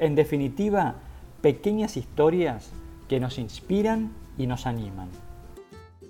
en 0.00 0.14
definitiva, 0.14 0.96
pequeñas 1.42 1.96
historias 1.96 2.72
que 3.08 3.20
nos 3.20 3.38
inspiran 3.38 4.12
y 4.36 4.46
nos 4.46 4.66
animan. 4.66 5.08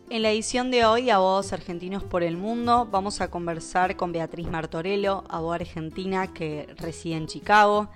En 0.09 0.23
la 0.23 0.31
edición 0.31 0.71
de 0.71 0.85
hoy, 0.85 1.11
Abogados 1.11 1.53
Argentinos 1.53 2.03
por 2.03 2.23
el 2.23 2.37
Mundo, 2.37 2.89
vamos 2.91 3.21
a 3.21 3.31
conversar 3.31 3.97
con 3.97 4.13
Beatriz 4.13 4.49
Martorello, 4.49 5.25
abogada 5.29 5.63
argentina 5.63 6.33
que 6.33 6.69
reside 6.77 7.17
en 7.17 7.27
Chicago. 7.27 7.89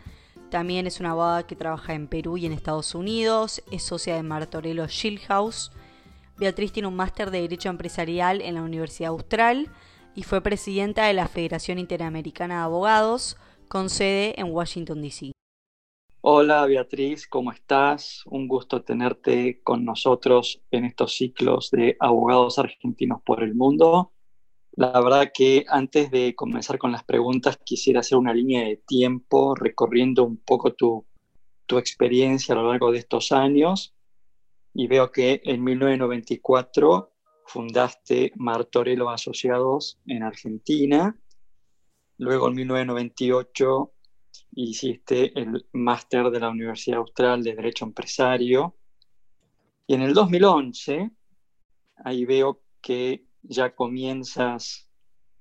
También 0.51 0.87
es 0.87 1.01
una 1.01 1.13
abogada 1.13 1.47
que 1.47 1.57
trabaja 1.57 1.95
en 1.95 2.09
Perú 2.09 2.37
y 2.37 2.47
en 2.47 2.53
Estados 2.53 2.95
Unidos. 2.95 3.63
Es 3.71 3.85
socia 3.85 4.17
de 4.17 4.23
Martorello 4.23 4.87
Shieldhouse. 4.87 5.73
Beatriz 6.39 6.73
tiene 6.73 6.89
un 6.89 6.97
máster 6.97 7.31
de 7.31 7.41
Derecho 7.41 7.69
Empresarial 7.69 8.41
en 8.41 8.55
la 8.55 8.63
Universidad 8.63 9.11
Austral 9.11 9.71
y 10.17 10.25
fue 10.25 10.41
presidenta 10.41 11.07
de 11.07 11.15
la 11.15 11.29
Federación 11.29 11.79
Interamericana 11.79 12.59
de 12.59 12.63
Abogados, 12.63 13.37
con 13.69 13.91
sede 13.91 14.35
en 14.41 14.53
Washington, 14.53 15.03
D.C. 15.03 15.34
Hola 16.27 16.65
Beatriz, 16.65 17.27
¿cómo 17.27 17.53
estás? 17.53 18.23
Un 18.25 18.49
gusto 18.49 18.83
tenerte 18.83 19.61
con 19.63 19.85
nosotros 19.85 20.63
en 20.71 20.87
estos 20.87 21.15
ciclos 21.17 21.71
de 21.71 21.99
abogados 22.01 22.59
argentinos 22.59 23.21
por 23.27 23.43
el 23.43 23.55
mundo. 23.55 24.15
La 24.73 24.99
verdad 25.03 25.33
que 25.35 25.67
antes 25.69 26.11
de 26.11 26.35
comenzar 26.35 26.79
con 26.79 26.93
las 26.93 27.05
preguntas 27.05 27.59
quisiera 27.63 28.01
hacer 28.01 28.17
una 28.17 28.33
línea 28.33 28.65
de 28.67 28.79
tiempo 28.87 29.55
recorriendo 29.55 30.25
un 30.25 30.39
poco 30.39 30.73
tu, 30.73 31.07
tu 31.67 31.77
experiencia 31.77 32.55
a 32.55 32.57
lo 32.57 32.69
largo 32.71 32.91
de 32.91 33.01
estos 33.01 33.31
años 33.31 33.95
y 34.73 34.87
veo 34.87 35.13
que 35.13 35.43
en 35.45 35.63
1994 35.63 37.13
fundaste 37.45 38.33
Martorello 38.37 39.11
Asociados 39.11 40.01
en 40.07 40.23
Argentina, 40.23 41.21
luego 42.17 42.49
en 42.49 42.55
1998 42.55 43.94
hiciste 44.55 45.39
el 45.39 45.67
máster 45.73 46.31
de 46.31 46.41
la 46.41 46.51
Universidad 46.51 46.99
Austral 46.99 47.43
de 47.43 47.55
Derecho 47.55 47.85
Empresario. 47.85 48.77
Y 49.87 49.95
en 49.95 50.03
el 50.03 50.15
2011, 50.15 51.11
ahí 52.05 52.25
veo 52.25 52.63
que 52.81 53.27
ya 53.43 53.75
comienzas 53.75 54.89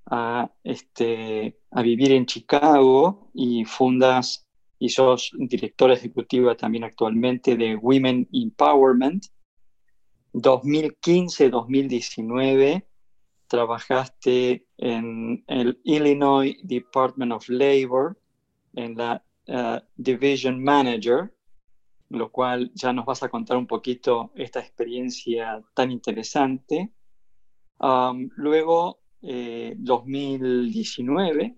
a, 0.06 0.50
este, 0.62 1.58
a 1.70 1.82
vivir 1.82 2.12
en 2.12 2.26
Chicago 2.26 3.30
y 3.32 3.64
fundas 3.64 4.46
y 4.78 4.90
sos 4.90 5.32
directora 5.38 5.94
ejecutiva 5.94 6.54
también 6.56 6.84
actualmente 6.84 7.56
de 7.56 7.74
Women 7.76 8.28
Empowerment. 8.32 9.24
2015-2019 10.34 12.84
trabajaste 13.46 14.66
en 14.76 15.42
el 15.46 15.80
Illinois 15.84 16.56
Department 16.64 17.32
of 17.32 17.48
Labor 17.48 18.18
en 18.74 18.96
la 18.96 19.24
uh, 19.48 19.78
Division 19.96 20.62
Manager, 20.62 21.34
lo 22.10 22.30
cual 22.30 22.70
ya 22.74 22.92
nos 22.92 23.06
vas 23.06 23.22
a 23.22 23.28
contar 23.28 23.56
un 23.56 23.66
poquito 23.66 24.30
esta 24.34 24.60
experiencia 24.60 25.62
tan 25.74 25.90
interesante. 25.90 26.92
Luego, 28.36 29.00
2019 29.20 31.44
eh, 31.44 31.56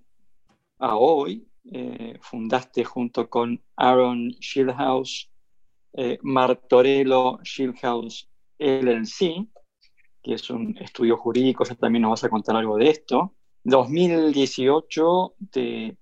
a 0.78 0.96
hoy, 0.96 1.46
eh, 1.64 2.16
fundaste 2.20 2.84
junto 2.84 3.28
con 3.28 3.60
Aaron 3.76 4.28
Shieldhouse 4.40 5.28
eh, 5.98 6.18
Martorello 6.22 7.38
Shieldhouse 7.42 8.28
LLC, 8.58 9.48
que 10.22 10.34
es 10.34 10.50
un 10.50 10.76
estudio 10.78 11.16
jurídico, 11.16 11.64
ya 11.64 11.74
también 11.74 12.02
nos 12.02 12.10
vas 12.10 12.24
a 12.24 12.28
contar 12.28 12.56
algo 12.56 12.76
de 12.76 12.90
esto. 12.90 13.34
2018 13.64 15.36
te 15.50 15.96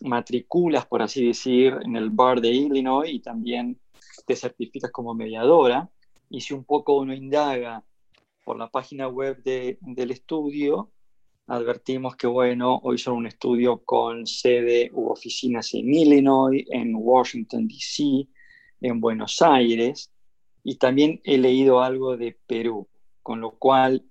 matriculas, 0.00 0.86
por 0.86 1.02
así 1.02 1.26
decir, 1.26 1.76
en 1.82 1.96
el 1.96 2.10
bar 2.10 2.40
de 2.40 2.50
Illinois 2.50 3.12
y 3.12 3.20
también 3.20 3.78
te 4.26 4.36
certificas 4.36 4.90
como 4.90 5.14
mediadora. 5.14 5.90
Y 6.30 6.40
si 6.40 6.54
un 6.54 6.64
poco 6.64 6.96
uno 6.96 7.14
indaga 7.14 7.84
por 8.44 8.58
la 8.58 8.68
página 8.68 9.08
web 9.08 9.42
del 9.42 10.10
estudio, 10.10 10.90
advertimos 11.46 12.16
que, 12.16 12.26
bueno, 12.26 12.80
hoy 12.82 12.98
son 12.98 13.16
un 13.16 13.26
estudio 13.26 13.82
con 13.84 14.26
sede 14.26 14.90
u 14.92 15.08
oficinas 15.08 15.72
en 15.74 15.94
Illinois, 15.94 16.64
en 16.70 16.94
Washington, 16.94 17.68
D.C., 17.68 18.28
en 18.80 19.00
Buenos 19.00 19.40
Aires, 19.40 20.10
y 20.62 20.76
también 20.76 21.20
he 21.24 21.38
leído 21.38 21.82
algo 21.82 22.16
de 22.16 22.36
Perú, 22.46 22.88
con 23.22 23.40
lo 23.40 23.52
cual 23.52 24.04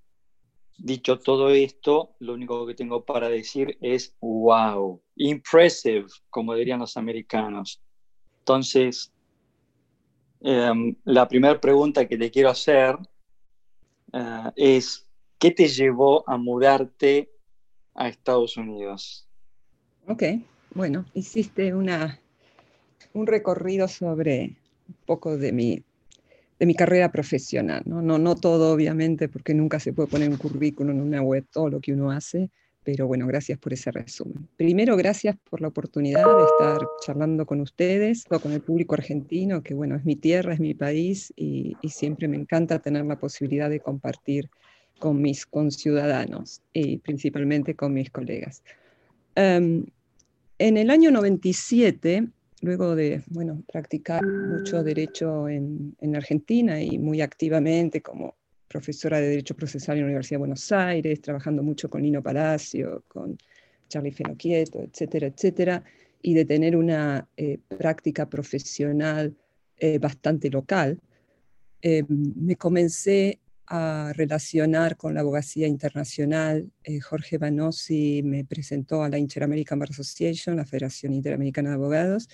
Dicho 0.77 1.19
todo 1.19 1.49
esto, 1.51 2.15
lo 2.19 2.33
único 2.33 2.65
que 2.65 2.73
tengo 2.73 3.05
para 3.05 3.29
decir 3.29 3.77
es 3.79 4.15
wow, 4.19 5.01
impressive, 5.15 6.07
como 6.29 6.55
dirían 6.55 6.79
los 6.79 6.97
americanos. 6.97 7.81
Entonces, 8.39 9.11
em, 10.41 10.95
la 11.05 11.27
primera 11.27 11.59
pregunta 11.61 12.07
que 12.07 12.17
te 12.17 12.31
quiero 12.31 12.49
hacer 12.49 12.97
eh, 14.13 14.51
es, 14.55 15.07
¿qué 15.37 15.51
te 15.51 15.67
llevó 15.67 16.27
a 16.27 16.37
mudarte 16.37 17.31
a 17.93 18.09
Estados 18.09 18.57
Unidos? 18.57 19.27
Ok, 20.07 20.23
bueno, 20.73 21.05
hiciste 21.13 21.73
una, 21.73 22.19
un 23.13 23.27
recorrido 23.27 23.87
sobre 23.87 24.57
un 24.87 24.95
poco 25.05 25.37
de 25.37 25.51
mi 25.51 25.83
de 26.63 26.67
mi 26.67 26.75
carrera 26.75 27.11
profesional. 27.11 27.83
¿no? 27.85 28.01
No, 28.01 28.17
no 28.17 28.35
todo, 28.35 28.71
obviamente, 28.71 29.27
porque 29.27 29.53
nunca 29.53 29.81
se 29.81 29.91
puede 29.91 30.07
poner 30.07 30.29
un 30.29 30.37
currículum 30.37 30.95
en 30.95 31.01
una 31.01 31.21
web, 31.21 31.45
todo 31.51 31.67
lo 31.67 31.81
que 31.81 31.91
uno 31.91 32.09
hace, 32.09 32.51
pero 32.85 33.05
bueno, 33.05 33.27
gracias 33.27 33.59
por 33.59 33.73
ese 33.73 33.91
resumen. 33.91 34.47
Primero, 34.55 34.95
gracias 34.95 35.35
por 35.49 35.59
la 35.59 35.67
oportunidad 35.67 36.23
de 36.23 36.43
estar 36.43 36.87
charlando 37.01 37.45
con 37.45 37.59
ustedes 37.59 38.23
con 38.23 38.53
el 38.53 38.61
público 38.61 38.95
argentino, 38.95 39.61
que 39.61 39.73
bueno, 39.73 39.97
es 39.97 40.05
mi 40.05 40.15
tierra, 40.15 40.53
es 40.53 40.61
mi 40.61 40.73
país 40.73 41.33
y, 41.35 41.75
siempre 41.89 42.29
me 42.29 42.37
encanta 42.37 42.79
tener 42.79 43.05
la 43.05 43.19
posibilidad 43.19 43.69
de 43.69 43.81
compartir 43.81 44.49
con 44.99 45.21
mis 45.21 45.45
conciudadanos 45.45 46.61
y 46.71 46.97
principalmente 46.99 47.75
con 47.75 47.93
mis 47.93 48.09
colegas. 48.09 48.63
Em, 49.35 49.85
en 50.59 50.77
el 50.77 50.89
año 50.89 51.11
97 51.11 52.29
luego 52.63 52.95
de 52.95 53.21
bueno, 53.27 53.61
practicar 53.71 54.25
mucho 54.25 54.83
derecho 54.83 55.49
en, 55.49 55.95
en, 55.99 56.15
Argentina 56.15 56.81
y 56.81 56.97
muy 56.97 57.21
activamente 57.21 58.01
como 58.01 58.35
profesora 58.69 59.19
de 59.19 59.27
Derecho 59.27 59.55
Procesal 59.55 59.97
en 59.97 60.03
la 60.03 60.07
Universidad 60.07 60.37
de 60.37 60.39
Buenos 60.39 60.71
Aires, 60.71 61.21
trabajando 61.21 61.61
mucho 61.61 61.89
con 61.89 62.01
Lino 62.01 62.23
Palacio, 62.23 63.03
con 63.07 63.37
Charlie 63.89 64.11
Fenoquieto, 64.11 64.81
etcétera, 64.81 65.27
etcétera, 65.27 65.83
y 66.21 66.33
de 66.33 66.45
tener 66.45 66.75
una 66.75 67.27
eh, 67.35 67.59
práctica 67.77 68.29
profesional 68.29 69.35
eh, 69.77 69.99
bastante 69.99 70.49
local, 70.49 70.97
eh, 71.81 72.03
me 72.07 72.55
comencé 72.55 73.39
a 73.67 74.11
relacionar 74.15 74.97
con 74.97 75.13
la 75.13 75.21
abogacía 75.21 75.67
internacional. 75.67 76.71
Jorge 77.01 77.37
Banossi 77.37 78.21
me 78.23 78.45
presentó 78.45 79.03
a 79.03 79.09
la 79.09 79.17
Inter-American 79.17 79.79
Bar 79.79 79.89
Association, 79.91 80.55
la 80.57 80.65
Federación 80.65 81.13
Interamericana 81.13 81.69
de 81.69 81.75
Abogados, 81.75 82.29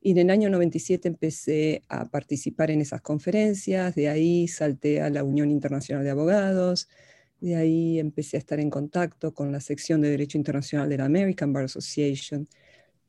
y 0.00 0.10
en 0.10 0.18
el 0.18 0.30
año 0.30 0.50
97 0.50 1.08
empecé 1.08 1.82
a 1.88 2.04
participar 2.10 2.70
en 2.70 2.82
esas 2.82 3.00
conferencias, 3.00 3.94
de 3.94 4.10
ahí 4.10 4.46
salté 4.48 5.00
a 5.00 5.08
la 5.08 5.24
Unión 5.24 5.50
Internacional 5.50 6.04
de 6.04 6.10
Abogados, 6.10 6.88
de 7.40 7.56
ahí 7.56 7.98
empecé 7.98 8.36
a 8.36 8.40
estar 8.40 8.60
en 8.60 8.68
contacto 8.68 9.32
con 9.32 9.50
la 9.50 9.60
sección 9.60 10.02
de 10.02 10.10
Derecho 10.10 10.36
Internacional 10.36 10.88
de 10.90 10.98
la 10.98 11.06
American 11.06 11.52
Bar 11.54 11.64
Association 11.64 12.46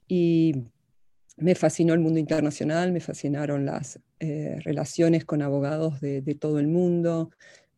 y 0.07 0.55
me 1.37 1.55
fascinó 1.55 1.93
el 1.93 1.99
mundo 1.99 2.19
internacional, 2.19 2.91
me 2.91 3.01
fascinaron 3.01 3.65
las 3.65 3.99
eh, 4.19 4.57
relaciones 4.63 5.25
con 5.25 5.41
abogados 5.41 5.99
de, 5.99 6.21
todo 6.39 6.59
el 6.59 6.67
mundo. 6.67 7.31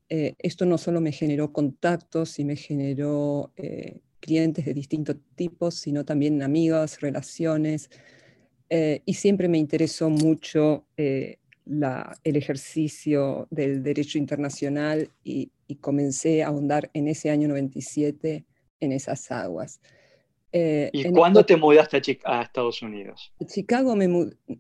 Eh, 0.10 0.36
esto 0.40 0.66
no 0.66 0.78
solo 0.78 1.02
me 1.02 1.12
generó 1.12 1.52
contactos 1.52 2.40
y 2.40 2.46
me 2.46 2.56
generó 2.56 3.52
eh, 3.58 4.00
clientes 4.20 4.66
de 4.66 4.74
distintos 4.74 5.18
tipos, 5.36 5.76
sino 5.76 6.06
también 6.06 6.42
amigos, 6.42 7.02
relaciones, 7.02 7.90
eh, 8.70 9.02
y 9.06 9.14
siempre 9.14 9.48
me 9.48 9.58
interesó 9.58 10.10
mucho 10.10 10.86
el 10.98 11.38
ejercicio 12.24 13.48
del 13.50 13.84
derecho 13.84 14.18
internacional 14.18 15.12
y, 15.24 15.52
comencé 15.82 16.44
a 16.44 16.48
ahondar 16.48 16.90
en 16.94 17.10
ese 17.10 17.30
año 17.30 17.50
97 17.50 18.46
en 18.80 18.92
esas 18.94 19.32
aguas. 19.32 19.82
Eh, 20.60 20.90
¿Y 20.92 21.12
cuándo 21.12 21.46
te 21.46 21.56
mudaste 21.56 22.02
a, 22.26 22.42
Estados 22.42 22.82
Unidos? 22.82 23.32
Chicago 23.46 23.96
me 23.96 24.10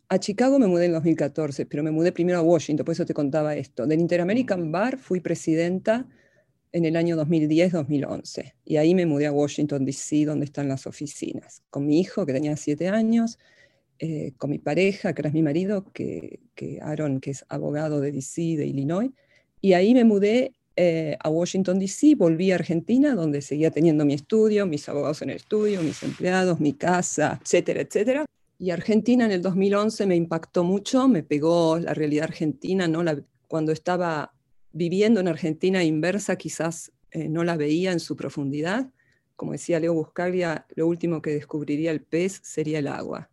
a 0.08 0.20
Chicago 0.20 0.60
me 0.60 0.68
mudé 0.68 0.86
en 0.86 0.92
2014, 0.92 1.66
pero 1.66 1.82
me 1.82 1.90
mudé 1.90 2.12
primero 2.12 2.38
a 2.38 2.44
Washington, 2.44 2.86
por 2.86 2.94
eso 2.94 3.04
te 3.04 3.16
contaba 3.16 3.56
esto. 3.56 3.88
Del 3.88 4.00
Interamerican 4.00 4.68
mm. 4.68 4.72
Bar 4.72 4.98
fui 5.00 5.22
presidenta 5.22 6.06
en 6.72 6.86
el 6.86 6.96
año 6.98 7.16
2010-2011 7.16 8.54
y 8.64 8.78
ahí 8.78 8.94
me 8.94 9.08
mudé 9.08 9.26
a 9.26 9.32
Washington, 9.32 9.86
D.C., 9.86 10.26
donde 10.26 10.46
están 10.46 10.68
las 10.68 10.86
oficinas, 10.86 11.64
con 11.72 11.88
mi 11.88 12.00
hijo 12.00 12.28
que 12.28 12.34
tenía 12.34 12.56
siete 12.58 12.90
años, 12.90 13.40
eh, 13.98 14.34
con 14.38 14.52
mi 14.52 14.60
pareja, 14.60 15.14
que 15.14 15.22
era 15.24 15.32
mi 15.32 15.42
marido, 15.42 15.92
que, 15.94 16.42
que 16.54 16.80
Aaron, 16.80 17.22
que 17.22 17.32
es 17.32 17.44
abogado 17.50 18.02
de 18.02 18.12
D.C., 18.12 18.56
de 18.56 18.68
Illinois, 18.68 19.10
y 19.62 19.74
ahí 19.74 19.96
me 19.96 20.04
mudé 20.04 20.54
eh, 20.80 21.18
a 21.20 21.30
Washington, 21.30 21.80
D.C., 21.80 22.14
volví 22.16 22.52
a 22.52 22.56
Argentina, 22.56 23.16
donde 23.16 23.42
seguía 23.42 23.72
teniendo 23.72 24.06
mi 24.06 24.14
estudio, 24.14 24.68
mis 24.68 24.88
abogados 24.88 25.24
en 25.24 25.32
el 25.32 25.38
estudio, 25.38 25.82
mis 25.82 26.04
empleados, 26.04 26.60
mi 26.60 26.74
casa, 26.74 27.40
etcétera, 27.42 27.82
etcétera. 27.82 28.26
Y 28.60 28.70
Argentina 28.70 29.26
en 29.26 29.32
el 29.32 29.42
2011 29.42 30.06
me 30.06 30.16
impactó 30.16 30.64
mucho, 30.64 31.08
me 31.08 31.24
pegó 31.24 31.80
la 31.80 31.96
realidad 31.96 32.26
argentina, 32.26 32.88
¿no? 32.88 33.04
cuando 33.48 33.72
estaba 33.72 34.34
viviendo 34.72 35.20
en 35.20 35.28
Argentina 35.28 35.84
inversa, 35.84 36.36
quizás 36.36 36.92
eh, 37.10 37.28
no 37.28 37.44
la 37.44 37.58
veía 37.58 37.92
en 37.92 38.00
su 38.00 38.16
profundidad. 38.16 38.92
Como 39.36 39.54
decía 39.54 39.80
Leo 39.80 39.96
Buscaglia, 39.96 40.68
lo 40.76 40.86
último 40.86 41.24
que 41.24 41.32
descubriría 41.32 41.90
el 41.90 42.02
pez 42.02 42.40
sería 42.44 42.78
el 42.78 42.88
agua. 42.88 43.32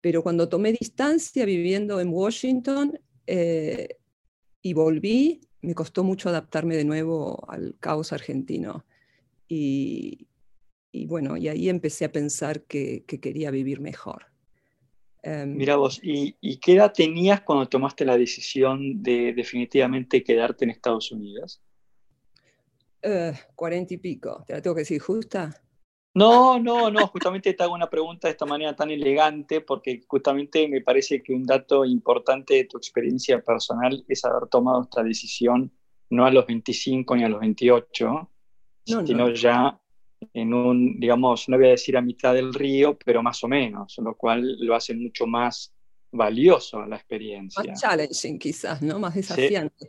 Pero 0.00 0.22
cuando 0.22 0.48
tomé 0.48 0.72
distancia 0.72 1.44
viviendo 1.44 2.00
en 2.00 2.10
Washington 2.10 2.96
eh, 3.26 3.96
y 4.62 4.72
volví, 4.72 5.40
me 5.62 5.74
costó 5.74 6.04
mucho 6.04 6.28
adaptarme 6.28 6.76
de 6.76 6.84
nuevo 6.84 7.44
al 7.48 7.76
caos 7.80 8.12
argentino. 8.12 8.84
Y, 9.48 10.26
bueno, 11.06 11.36
y 11.36 11.48
ahí 11.48 11.68
empecé 11.68 12.04
a 12.04 12.12
pensar 12.12 12.62
que, 12.62 13.04
quería 13.04 13.50
vivir 13.50 13.80
mejor. 13.80 14.26
Em, 15.22 15.56
Mira 15.56 15.76
vos, 15.76 16.00
¿y, 16.02 16.34
qué 16.58 16.74
edad 16.74 16.92
tenías 16.92 17.42
cuando 17.42 17.68
tomaste 17.68 18.04
la 18.04 18.16
decisión 18.16 19.02
de 19.02 19.32
definitivamente 19.34 20.22
quedarte 20.22 20.64
en 20.64 20.70
Estados 20.70 21.10
Unidos? 21.12 21.60
Eh, 23.02 23.32
cuarenta 23.54 23.94
y 23.94 23.96
pico, 23.98 24.44
¿te 24.46 24.52
la 24.52 24.62
tengo 24.62 24.76
que 24.76 24.82
decir 24.82 25.00
justa? 25.00 25.62
No, 26.12 26.58
no, 26.58 26.90
no, 26.90 27.06
justamente 27.06 27.54
te 27.54 27.62
hago 27.62 27.74
una 27.74 27.88
pregunta 27.88 28.26
de 28.26 28.32
esta 28.32 28.44
manera 28.44 28.74
tan 28.74 28.90
elegante 28.90 29.60
porque 29.60 30.02
justamente 30.08 30.66
me 30.66 30.80
parece 30.80 31.22
que 31.22 31.32
un 31.32 31.44
dato 31.44 31.84
importante 31.84 32.54
de 32.54 32.64
tu 32.64 32.78
experiencia 32.78 33.40
personal 33.40 34.04
es 34.08 34.24
haber 34.24 34.48
tomado 34.48 34.82
esta 34.82 35.04
decisión 35.04 35.70
no 36.10 36.26
a 36.26 36.30
los 36.30 36.46
25 36.46 37.14
ni 37.14 37.24
a 37.24 37.28
los 37.28 37.40
28, 37.40 38.30
sino 38.84 39.30
ya 39.30 39.80
en 40.34 40.52
un, 40.52 40.98
digamos, 40.98 41.48
no 41.48 41.56
voy 41.56 41.68
a 41.68 41.70
decir 41.70 41.96
a 41.96 42.02
mitad 42.02 42.34
del 42.34 42.52
río, 42.52 42.98
pero 42.98 43.22
más 43.22 43.42
o 43.44 43.48
menos, 43.48 43.96
lo 43.98 44.16
cual 44.16 44.56
lo 44.58 44.74
hace 44.74 44.94
mucho 44.94 45.26
más 45.26 45.72
valioso 46.12 46.84
la 46.86 46.96
experiencia. 46.96 47.62
Más 47.64 47.80
challenging 47.80 48.38
quizás, 48.38 48.82
¿no? 48.82 48.98
Más 48.98 49.14
desafiante. 49.14 49.88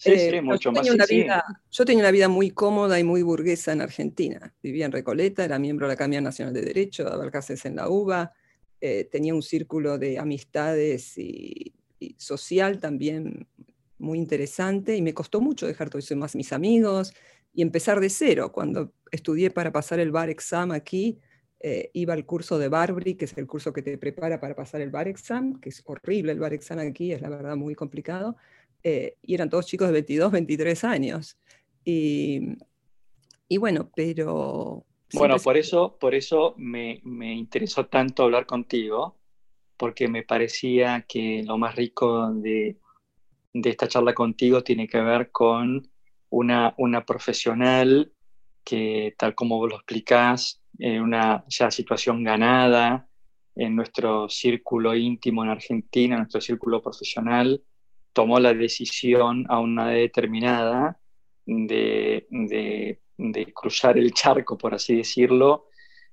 sí, 0.00 0.10
eh, 0.12 0.42
mucho 0.42 0.72
más. 0.72 0.86
yo 0.86 1.84
tenía 1.84 2.02
una 2.02 2.10
vida 2.10 2.28
muy 2.28 2.50
cómoda 2.50 2.98
y 2.98 3.04
muy 3.04 3.22
burguesa 3.22 3.72
en 3.72 3.82
Argentina. 3.82 4.54
Vivía 4.62 4.86
en 4.86 4.92
Recoleta, 4.92 5.44
era 5.44 5.58
miembro 5.58 5.86
de 5.86 5.90
la 5.90 5.94
Academia 5.94 6.22
Nacional 6.22 6.54
de 6.54 6.62
Derecho, 6.62 7.04
daba 7.04 7.30
clases 7.30 7.64
en 7.66 7.76
la 7.76 7.88
UBA, 7.88 8.32
eh, 8.80 9.08
tenía 9.10 9.34
un 9.34 9.42
círculo 9.42 9.98
de 9.98 10.18
amistades 10.18 11.18
y, 11.18 11.74
social 12.16 12.80
también 12.80 13.46
muy 13.98 14.16
interesante 14.16 14.96
y 14.96 15.02
me 15.02 15.12
costó 15.12 15.42
mucho 15.42 15.66
dejar 15.66 15.90
todos 15.90 16.10
más 16.12 16.34
mis 16.34 16.50
amigos 16.54 17.12
y 17.52 17.60
empezar 17.60 18.00
de 18.00 18.08
cero. 18.08 18.52
Cuando 18.52 18.94
estudié 19.10 19.50
para 19.50 19.70
pasar 19.70 20.00
el 20.00 20.10
bar 20.10 20.30
exam 20.30 20.70
aquí, 20.70 21.20
eh, 21.62 21.90
iba 21.92 22.14
al 22.14 22.24
curso 22.24 22.58
de 22.58 22.68
Barbary, 22.68 23.16
que 23.16 23.26
es 23.26 23.36
el 23.36 23.46
curso 23.46 23.74
que 23.74 23.82
te 23.82 23.98
prepara 23.98 24.40
para 24.40 24.56
pasar 24.56 24.80
el 24.80 24.88
bar 24.88 25.08
exam, 25.08 25.60
que 25.60 25.68
es 25.68 25.82
horrible 25.84 26.32
el 26.32 26.38
bar 26.38 26.54
exam 26.54 26.78
aquí, 26.78 27.12
es 27.12 27.20
la 27.20 27.28
verdad 27.28 27.54
muy 27.54 27.74
complicado. 27.74 28.38
Eh, 28.82 29.16
y 29.22 29.34
eran 29.34 29.50
todos 29.50 29.66
chicos 29.66 29.88
de 29.88 29.92
22, 29.92 30.32
23 30.32 30.84
años. 30.84 31.38
Y, 31.84 32.40
y 33.48 33.56
bueno, 33.58 33.90
pero... 33.94 34.84
Bueno, 35.12 35.36
por 35.38 35.56
eso, 35.56 35.96
por 35.98 36.14
eso 36.14 36.54
me, 36.56 37.00
me, 37.02 37.34
interesó 37.34 37.86
tanto 37.86 38.22
hablar 38.22 38.46
contigo, 38.46 39.16
porque 39.76 40.06
me 40.06 40.22
parecía 40.22 41.04
que 41.08 41.42
lo 41.44 41.58
más 41.58 41.74
rico 41.74 42.32
de, 42.32 42.78
de 43.52 43.70
esta 43.70 43.88
charla 43.88 44.14
contigo 44.14 44.62
tiene 44.62 44.86
que 44.86 45.00
ver 45.00 45.32
con 45.32 45.90
una, 46.28 46.74
una 46.78 47.04
profesional 47.04 48.12
que, 48.62 49.16
tal 49.18 49.34
como 49.34 49.58
vos 49.58 49.70
lo 49.70 49.76
explicás, 49.76 50.62
en 50.78 51.02
una 51.02 51.44
ya 51.48 51.72
situación 51.72 52.22
ganada 52.22 53.08
en 53.56 53.76
nuestro 53.76 54.28
círculo 54.28 54.94
íntimo 54.94 55.44
en 55.44 55.50
Argentina, 55.50 56.14
en 56.14 56.20
nuestro 56.20 56.40
círculo 56.40 56.80
profesional, 56.80 57.62
tomó 58.12 58.38
la 58.38 58.54
decisión 58.54 59.46
a 59.48 59.60
una 59.60 59.88
determinada 59.88 60.98
de, 61.46 62.98
cruzar 63.54 63.98
el 63.98 64.12
charco, 64.12 64.56
por 64.56 64.74
así 64.74 64.96
decirlo, 64.96 65.68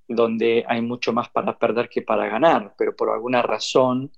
donde 0.07 0.63
hay 0.67 0.81
mucho 0.81 1.13
más 1.13 1.29
para 1.29 1.57
perder 1.57 1.89
que 1.89 2.01
para 2.01 2.27
ganar, 2.27 2.73
pero 2.77 2.95
por 2.95 3.09
alguna 3.09 3.41
razón 3.41 4.11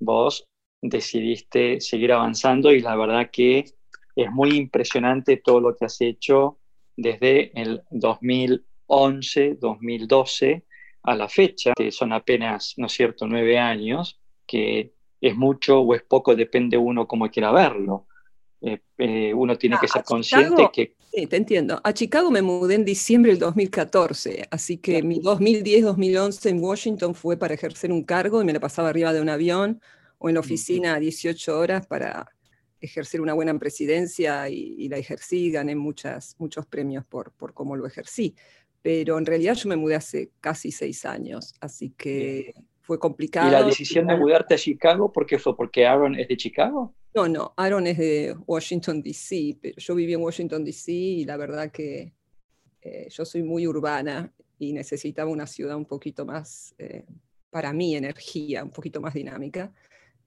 vos 0.00 0.44
decidiste 0.82 1.80
seguir 1.80 2.12
avanzando 2.12 2.72
y 2.72 2.80
la 2.80 2.96
verdad 2.96 3.30
que 3.30 3.64
es 4.14 4.30
muy 4.30 4.56
impresionante 4.56 5.36
todo 5.38 5.60
lo 5.60 5.76
que 5.76 5.84
has 5.84 6.00
hecho 6.00 6.58
desde 6.96 7.52
el 7.60 7.82
2011, 7.90 9.56
2012 9.60 10.64
a 11.02 11.14
la 11.14 11.28
fecha, 11.28 11.72
que 11.76 11.92
son 11.92 12.12
apenas, 12.12 12.74
¿no 12.78 12.86
es 12.86 12.92
cierto?, 12.92 13.26
nueve 13.26 13.58
años, 13.58 14.20
que 14.46 14.95
es 15.20 15.36
mucho 15.36 15.80
o 15.80 15.94
es 15.94 16.02
poco, 16.02 16.34
depende 16.34 16.76
uno 16.76 17.06
cómo 17.06 17.30
quiera 17.30 17.52
verlo. 17.52 18.06
Eh, 18.60 18.80
eh, 18.98 19.34
uno 19.34 19.56
tiene 19.56 19.76
que 19.80 19.88
ser 19.88 20.02
consciente 20.02 20.68
que... 20.72 20.96
Sí, 21.12 21.26
te 21.26 21.36
entiendo. 21.36 21.80
A 21.84 21.92
Chicago 21.92 22.30
me 22.30 22.42
mudé 22.42 22.74
en 22.74 22.84
diciembre 22.84 23.32
del 23.32 23.38
2014, 23.38 24.48
así 24.50 24.78
que 24.78 25.02
mi 25.02 25.20
2010-2011 25.20 26.50
en 26.50 26.62
Washington 26.62 27.14
fue 27.14 27.36
para 27.36 27.54
ejercer 27.54 27.92
un 27.92 28.02
cargo 28.02 28.42
y 28.42 28.44
me 28.44 28.52
la 28.52 28.60
pasaba 28.60 28.88
arriba 28.88 29.12
de 29.12 29.20
un 29.20 29.28
avión 29.28 29.80
o 30.18 30.28
en 30.28 30.34
la 30.34 30.40
oficina 30.40 30.98
18 30.98 31.58
horas 31.58 31.86
para 31.86 32.30
ejercer 32.80 33.20
una 33.20 33.34
buena 33.34 33.58
presidencia 33.58 34.48
y, 34.48 34.88
la 34.88 34.98
ejercí, 34.98 35.50
gané 35.50 35.74
muchas, 35.74 36.36
muchos 36.38 36.66
premios 36.66 37.04
por, 37.04 37.32
por 37.32 37.54
cómo 37.54 37.76
lo 37.76 37.86
ejercí. 37.86 38.34
Pero 38.82 39.18
en 39.18 39.26
realidad 39.26 39.54
yo 39.54 39.68
me 39.68 39.76
mudé 39.76 39.96
hace 39.96 40.30
casi 40.40 40.70
seis 40.70 41.04
años, 41.04 41.54
así 41.60 41.90
que 41.96 42.54
fue 42.86 43.00
complicado. 43.00 43.48
¿Y 43.48 43.50
la 43.50 43.64
decisión 43.64 44.06
de 44.06 44.16
mudarte 44.16 44.54
a 44.54 44.58
Chicago, 44.58 45.10
por 45.10 45.26
qué 45.26 45.40
fue? 45.40 45.56
¿Porque 45.56 45.84
Aaron 45.84 46.14
es 46.14 46.28
de 46.28 46.36
Chicago? 46.36 46.94
No, 47.14 47.28
no, 47.28 47.52
Aaron 47.56 47.84
es 47.88 47.98
de 47.98 48.36
Washington, 48.46 49.02
D.C., 49.02 49.58
pero 49.60 49.74
yo 49.76 49.94
viví 49.96 50.14
en 50.14 50.22
Washington, 50.22 50.64
D.C. 50.64 50.92
y 50.92 51.24
la 51.24 51.36
verdad 51.36 51.72
que 51.72 52.14
eh, 52.80 53.08
yo 53.10 53.24
soy 53.24 53.42
muy 53.42 53.66
urbana 53.66 54.32
y 54.60 54.72
necesitaba 54.72 55.28
una 55.28 55.48
ciudad 55.48 55.76
un 55.76 55.86
poquito 55.86 56.24
más, 56.24 56.76
eh, 56.78 57.04
para 57.50 57.72
mi 57.72 57.96
energía, 57.96 58.62
un 58.62 58.70
poquito 58.70 59.00
más 59.00 59.14
dinámica. 59.14 59.72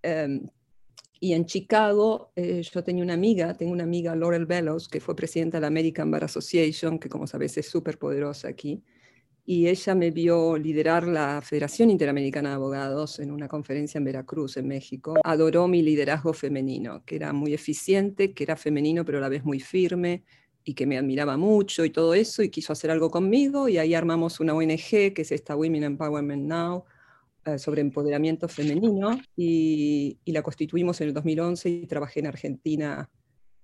Em, 0.03 0.45
y 1.21 1.33
en 1.33 1.45
Chicago 1.45 2.33
eh, 2.35 2.61
yo 2.61 2.83
tenía 2.83 3.03
una 3.03 3.13
amiga, 3.13 3.53
tengo 3.53 3.71
una 3.71 3.85
amiga, 3.85 4.15
Laurel 4.17 4.45
Bellows, 4.45 4.89
que 4.89 4.99
fue 4.99 5.15
presidenta 5.15 5.57
de 5.57 5.61
la 5.61 5.67
American 5.67 6.11
Bar 6.11 6.25
Association, 6.25 6.99
que 6.99 7.07
como 7.07 7.25
sabes 7.25 7.57
es 7.57 7.69
súper 7.69 7.97
poderosa 7.97 8.49
aquí 8.49 8.83
y 9.49 9.67
ella 9.67 9.95
me 9.95 10.11
vio 10.11 10.59
liderar 10.59 11.07
la 11.07 11.41
Federación 11.41 11.89
Interamericana 11.89 12.49
de 12.49 12.55
Abogados 12.55 13.17
en 13.17 13.31
una 13.31 13.47
conferencia 13.47 13.97
en 13.97 14.03
Veracruz, 14.03 14.57
en 14.57 14.67
México. 14.67 15.15
Adoró 15.23 15.67
mi 15.67 15.81
liderazgo 15.81 16.33
femenino, 16.33 17.03
que 17.03 17.15
era 17.15 17.33
muy 17.33 17.55
eficiente, 17.55 18.31
que 18.35 18.43
era 18.43 18.55
femenino 18.55 19.03
pero 19.03 19.17
a 19.17 19.21
la 19.21 19.27
vez 19.27 19.43
muy 19.43 19.59
firme 19.59 20.23
y 20.63 20.75
que 20.75 20.85
me 20.85 20.99
admiraba 20.99 21.35
mucho 21.35 21.83
y 21.83 21.89
todo 21.89 22.13
eso 22.13 22.43
y 22.43 22.49
quiso 22.49 22.73
hacer 22.73 22.91
algo 22.91 23.09
conmigo 23.09 23.67
y 23.67 23.79
ahí 23.79 23.95
armamos 23.95 24.39
una 24.39 24.53
ONG 24.53 25.15
que 25.15 25.21
es 25.23 25.31
esta 25.31 25.55
Women 25.55 25.83
Empowerment 25.83 26.43
Now 26.43 26.83
eh, 27.45 27.57
sobre 27.57 27.81
empoderamiento 27.81 28.47
femenino 28.47 29.19
y, 29.35 30.19
y 30.25 30.31
la 30.31 30.43
constituimos 30.43 31.01
en 31.01 31.07
el 31.07 31.13
2011 31.15 31.69
y 31.69 31.87
trabajé 31.87 32.19
en 32.19 32.27
Argentina 32.27 33.09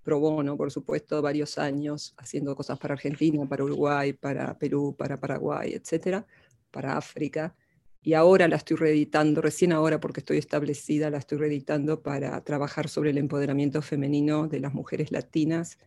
pro 0.06 0.20
bono, 0.20 0.56
por 0.56 0.72
supuesto, 0.72 1.22
varios 1.22 1.58
años 1.58 2.14
haciendo 2.18 2.56
cosas 2.56 2.78
para 2.78 2.94
Argentina, 2.94 3.44
para 3.50 3.64
Uruguay, 3.64 4.14
para 4.14 4.58
Perú, 4.58 4.96
para 4.98 5.20
Paraguay, 5.20 5.74
etcétera, 5.74 6.26
para 6.72 6.96
África. 6.96 7.56
Y 8.04 8.14
ahora 8.14 8.48
la 8.48 8.58
estoy 8.58 8.78
reeditando, 8.78 9.42
recién 9.42 9.74
ahora 9.74 10.00
porque 10.00 10.20
estoy 10.20 10.38
establecida, 10.38 11.10
la 11.10 11.18
estoy 11.18 11.40
reeditando 11.40 12.04
para 12.04 12.40
trabajar 12.44 12.88
sobre 12.88 13.10
el 13.10 13.18
empoderamiento 13.18 13.82
femenino 13.82 14.48
de 14.48 14.60
las 14.60 14.76
mujeres 14.76 15.12
latinas 15.12 15.80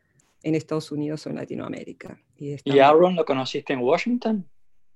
en 0.43 0.57
Estados 0.57 0.91
Unidos 0.91 1.25
o 1.25 1.31
en 1.31 1.37
Latinoamérica. 1.37 2.21
¿Y, 2.37 2.57
¿Y 2.65 2.81
Aaron 2.81 3.15
lo 3.15 3.25
conociste 3.25 3.73
en 3.73 3.81
Washington? 3.81 4.45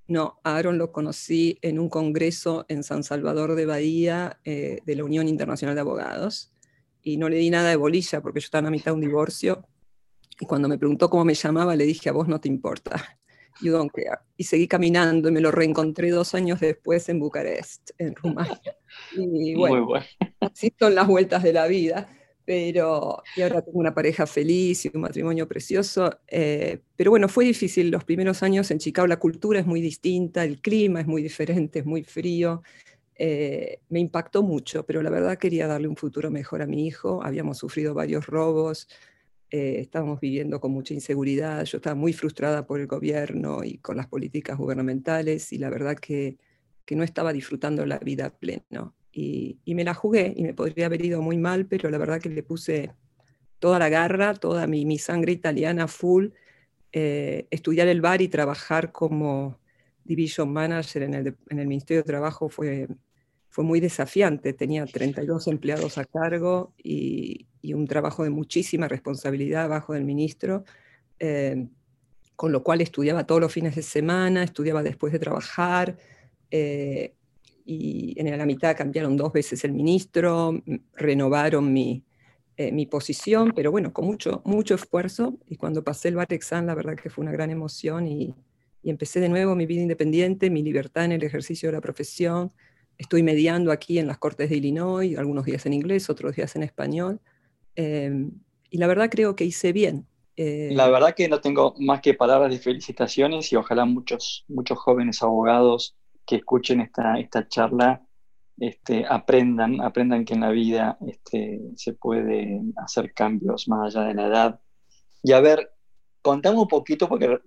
No, 0.09 0.41
Aaron 0.43 0.79
lo 0.79 0.91
conocí 0.91 1.59
en 1.63 1.79
un 1.79 1.89
congreso 1.89 2.67
en 2.69 2.83
San 2.83 3.05
Salvador 3.05 3.55
de 3.55 3.67
Bahía 3.67 4.41
eh, 4.45 4.81
de 4.85 4.97
la 4.97 5.05
Unión 5.05 5.29
Internacional 5.29 5.77
de 5.77 5.81
Abogados 5.81 6.52
y 7.03 7.17
no 7.17 7.29
le 7.29 7.37
di 7.37 7.51
nada 7.51 7.71
de 7.71 7.77
bolilla 7.77 8.21
porque 8.21 8.41
yo 8.41 8.45
estaba 8.45 8.69
a 8.69 8.71
mitad 8.71 8.93
de 8.93 8.95
un 8.95 9.01
divorcio. 9.01 9.67
Y 10.41 10.47
cuando 10.47 10.69
me 10.69 10.79
preguntó 10.79 11.11
cómo 11.11 11.25
me 11.25 11.35
llamaba, 11.35 11.77
le 11.77 11.85
dije, 11.85 12.09
a 12.09 12.13
vos 12.13 12.29
no 12.29 12.41
te 12.41 12.49
importa. 12.49 13.19
You 13.61 13.73
Don't 13.73 13.93
Care. 13.93 14.21
Y 14.37 14.45
seguí 14.45 14.67
caminando 14.67 15.29
y 15.29 15.33
me 15.33 15.41
lo 15.41 15.51
reencontré 15.51 16.11
dos 16.11 16.35
años 16.35 16.61
después 16.61 17.09
en 17.09 17.19
Bucarest, 17.19 17.91
en 17.99 18.15
Rumania. 18.15 18.59
Y 19.17 19.55
bueno, 19.55 19.89
así 20.41 20.71
son 20.79 20.95
las 20.95 21.07
vueltas 21.07 21.43
de 21.43 21.53
la 21.55 21.67
vida. 21.67 22.09
Pero, 22.45 23.23
y 23.37 23.43
ahora 23.43 23.63
tengo 23.63 23.79
una 23.79 23.95
pareja 23.95 24.27
feliz 24.27 24.85
y 24.85 24.91
un 24.93 25.01
matrimonio 25.01 25.49
precioso. 25.49 26.19
Eh, 26.27 26.81
pero 26.97 27.11
bueno, 27.11 27.29
fue 27.29 27.45
difícil 27.45 27.91
los 27.91 28.05
primeros 28.05 28.43
años 28.43 28.71
en 28.71 28.79
Chicago. 28.79 29.07
La 29.07 29.19
cultura 29.19 29.61
es 29.61 29.67
muy 29.67 29.81
distinta, 29.81 30.45
el 30.45 30.61
clima 30.61 31.01
es 31.01 31.07
muy 31.07 31.23
diferente, 31.23 31.79
es 31.79 31.87
muy 31.87 32.03
frío. 32.03 32.63
Eh, 33.17 33.81
me 33.89 34.01
impactó 34.01 34.43
mucho, 34.43 34.85
pero 34.87 35.03
la 35.03 35.11
verdad 35.11 35.39
quería 35.39 35.67
darle 35.67 35.89
un 35.89 35.97
futuro 35.97 36.31
mejor 36.31 36.63
a 36.63 36.67
mi 36.67 36.87
hijo. 36.87 37.23
Habíamos 37.23 37.59
sufrido 37.59 37.95
varios 37.95 38.27
robos, 38.27 38.89
eh, 39.51 39.81
estábamos 39.81 40.21
viviendo 40.21 40.61
con 40.61 40.73
mucha 40.73 40.95
inseguridad, 40.95 41.65
yo 41.65 41.77
estaba 41.77 41.95
muy 41.95 42.13
frustrada 42.13 42.67
por 42.67 42.81
el 42.81 42.87
gobierno 42.87 43.65
y 43.65 43.79
con 43.79 43.97
las 43.97 44.07
políticas 44.07 44.57
gubernamentales 44.57 45.53
y 45.53 45.59
la 45.59 45.69
verdad 45.69 45.97
que, 45.99 46.39
que 46.87 46.97
no 46.97 47.05
estaba 47.05 47.33
disfrutando 47.33 47.85
la 47.87 47.99
vida 47.99 48.31
pleno. 48.31 48.95
Y, 49.13 49.59
y, 49.67 49.75
me 49.75 49.85
la 49.85 49.93
jugué 49.93 50.33
y 50.35 50.43
me 50.43 50.55
podría 50.55 50.87
haber 50.87 51.05
ido 51.05 51.21
muy 51.21 51.37
mal, 51.37 51.67
pero 51.67 51.91
la 51.91 51.99
verdad 51.99 52.19
que 52.19 52.31
le 52.31 52.43
puse 52.43 52.93
toda 53.59 53.79
la 53.79 53.91
garra, 53.91 54.35
toda 54.35 54.67
mi, 54.67 54.87
mi 54.87 54.99
sangre 54.99 55.33
italiana 55.33 55.87
full, 55.87 56.31
eh, 56.93 57.47
estudiar 57.51 57.89
el 57.89 58.01
bar 58.01 58.21
y 58.23 58.29
trabajar 58.29 58.91
como 58.91 59.59
division 60.05 60.53
manager 60.53 61.03
en 61.03 61.15
el, 61.15 61.37
en 61.49 61.59
el 61.59 61.67
Ministerio 61.67 62.03
de 62.03 62.07
Trabajo 62.07 62.49
fue, 62.49 62.89
fue 63.49 63.65
muy 63.65 63.81
desafiante. 63.81 64.53
Tenía 64.53 64.85
32 64.87 65.49
empleados 65.49 65.99
a 65.99 66.05
cargo 66.05 66.73
y, 66.83 67.47
y 67.63 67.75
un 67.75 67.87
trabajo 67.87 68.25
de 68.25 68.31
muchísima 68.31 68.89
responsabilidad 68.89 69.69
bajo 69.69 69.95
del 69.95 70.05
ministro, 70.05 70.65
eh, 71.21 71.69
con 72.35 72.51
lo 72.51 72.65
cual 72.65 72.81
estudiaba 72.81 73.25
todos 73.25 73.41
los 73.41 73.53
fines 73.53 73.77
de 73.77 73.83
semana, 73.83 74.43
estudiaba 74.43 74.83
después 74.83 75.13
de 75.13 75.21
trabajar, 75.21 75.97
eh, 76.51 77.15
y 77.65 78.15
en 78.17 78.37
la 78.37 78.45
mitad 78.45 78.77
cambiaron 78.77 79.17
dos 79.17 79.33
veces 79.33 79.63
el 79.63 79.73
ministro, 79.73 80.61
renovaron 80.95 81.73
mi, 81.73 82.05
eh, 82.57 82.73
mi 82.73 82.87
posición, 82.87 83.53
pero 83.55 83.71
bueno, 83.71 83.93
con 83.93 84.07
mucho, 84.07 84.43
mucho 84.45 84.75
esfuerzo, 84.75 85.39
y 85.49 85.57
cuando 85.57 85.85
pasé 85.85 86.09
el 86.09 86.17
BAT 86.17 86.33
exam, 86.33 86.67
la 86.67 86.75
verdad 86.75 86.97
que 86.97 87.11
fue 87.11 87.23
una 87.23 87.31
gran 87.31 87.51
emoción, 87.51 88.09
y, 88.09 88.35
y 88.83 88.91
empecé 88.91 89.21
de 89.21 89.29
nuevo 89.29 89.55
mi 89.55 89.67
vida 89.67 89.83
independiente, 89.83 90.51
mi 90.51 90.63
libertad 90.63 91.05
en 91.05 91.13
el 91.13 91.23
ejercicio 91.23 91.69
de 91.69 91.75
la 91.75 91.81
profesión, 91.81 92.53
estoy 92.99 93.23
mediando 93.23 93.73
aquí 93.73 93.99
en 93.99 94.07
las 94.07 94.19
Cortes 94.19 94.51
de 94.51 94.57
Illinois, 94.57 95.17
algunos 95.17 95.45
días 95.45 95.65
en 95.67 95.73
inglés, 95.73 96.11
otros 96.11 96.37
días 96.37 96.55
en 96.57 96.63
español, 96.63 97.21
Em, 97.75 98.31
y 98.71 98.79
la 98.79 98.87
verdad 98.87 99.09
creo 99.11 99.37
que 99.37 99.45
hice 99.45 99.73
bien. 99.73 100.07
Eh, 100.37 100.71
la 100.73 100.89
verdad 100.89 101.15
que 101.15 101.29
no 101.29 101.41
tengo 101.41 101.75
más 101.79 102.01
que 102.01 102.15
palabras 102.15 102.51
de 102.51 102.59
felicitaciones 102.59 103.53
y 103.53 103.57
ojalá 103.57 103.85
muchos, 103.85 104.45
muchos 104.49 104.79
jóvenes 104.79 105.23
abogados 105.23 105.95
que 106.27 106.37
escuchen 106.37 106.81
esta, 106.81 107.19
esta 107.19 107.49
charla 107.49 108.03
este, 108.59 109.05
aprendan, 109.09 109.81
aprendan 109.81 110.25
que 110.25 110.35
en 110.35 110.41
la 110.41 110.51
vida 110.51 110.97
este, 111.07 111.61
se 111.77 111.93
puede 111.93 112.63
hacer 112.77 113.13
cambios 113.13 113.69
más 113.69 113.95
allá 113.95 114.07
de 114.07 114.15
la 114.15 114.27
edad. 114.27 114.61
Y 115.23 115.33
a 115.33 115.41
ver, 115.41 115.73
contame 116.23 116.59
un 116.59 116.69
poquito, 116.69 117.09
porque 117.09 117.41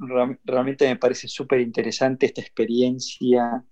realmente 0.43 0.87
me 0.87 0.97
parece 0.97 1.27
súper 1.27 1.61
interesante 1.61 2.25
esta 2.25 2.41
experiencia 2.41 3.63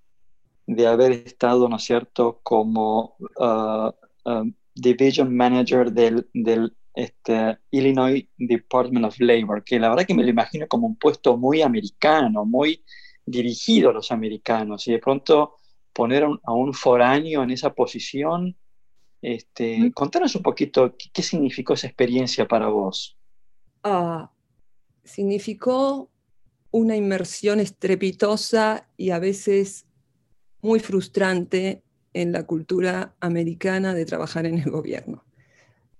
de 0.65 0.87
haber 0.87 1.11
estado, 1.11 1.67
¿no 1.67 1.75
es 1.75 1.83
cierto?, 1.83 2.39
como 2.41 3.17
uh, 3.37 3.91
um, 4.29 4.53
Division 4.73 5.35
Manager 5.35 5.91
del, 5.91 6.27
del 6.33 6.75
este, 6.93 7.57
Illinois 7.71 8.27
Department 8.37 9.05
of 9.05 9.19
Labor, 9.19 9.63
que 9.63 9.79
la 9.79 9.89
verdad 9.89 10.05
que 10.05 10.13
me 10.13 10.23
lo 10.23 10.29
imagino 10.29 10.67
como 10.67 10.87
un 10.87 10.95
puesto 10.95 11.37
muy 11.37 11.61
americano, 11.61 12.45
muy 12.45 12.83
dirigido 13.25 13.89
a 13.89 13.93
los 13.93 14.11
americanos, 14.11 14.87
y 14.87 14.93
de 14.93 14.99
pronto 14.99 15.57
poner 15.91 16.23
a 16.23 16.51
un, 16.53 16.73
foráneo 16.73 17.43
en 17.43 17.51
esa 17.51 17.73
posición, 17.73 18.55
este, 19.21 19.91
contanos 19.93 20.35
un 20.35 20.43
poquito 20.43 20.95
qué, 21.13 21.21
significó 21.21 21.73
esa 21.73 21.87
experiencia 21.87 22.47
para 22.47 22.67
vos. 22.67 23.17
Ah, 23.83 24.31
significó 25.03 26.09
una 26.71 26.95
inmersión 26.95 27.59
estrepitosa 27.59 28.89
y 28.97 29.11
a 29.11 29.19
veces 29.19 29.85
muy 30.61 30.79
frustrante 30.79 31.83
en 32.13 32.31
la 32.31 32.45
cultura 32.45 33.15
americana 33.19 33.93
de 33.93 34.05
trabajar 34.05 34.45
en 34.45 34.57
el 34.59 34.71
gobierno. 34.71 35.23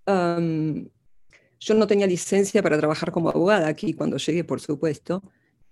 yo 0.06 1.76
no 1.76 1.88
tenía 1.88 2.08
licencia 2.08 2.62
para 2.62 2.78
trabajar 2.78 3.12
como 3.12 3.30
abogada 3.30 3.68
aquí 3.68 3.94
cuando 3.94 4.18
llegué, 4.18 4.44
por 4.44 4.60
supuesto, 4.60 5.24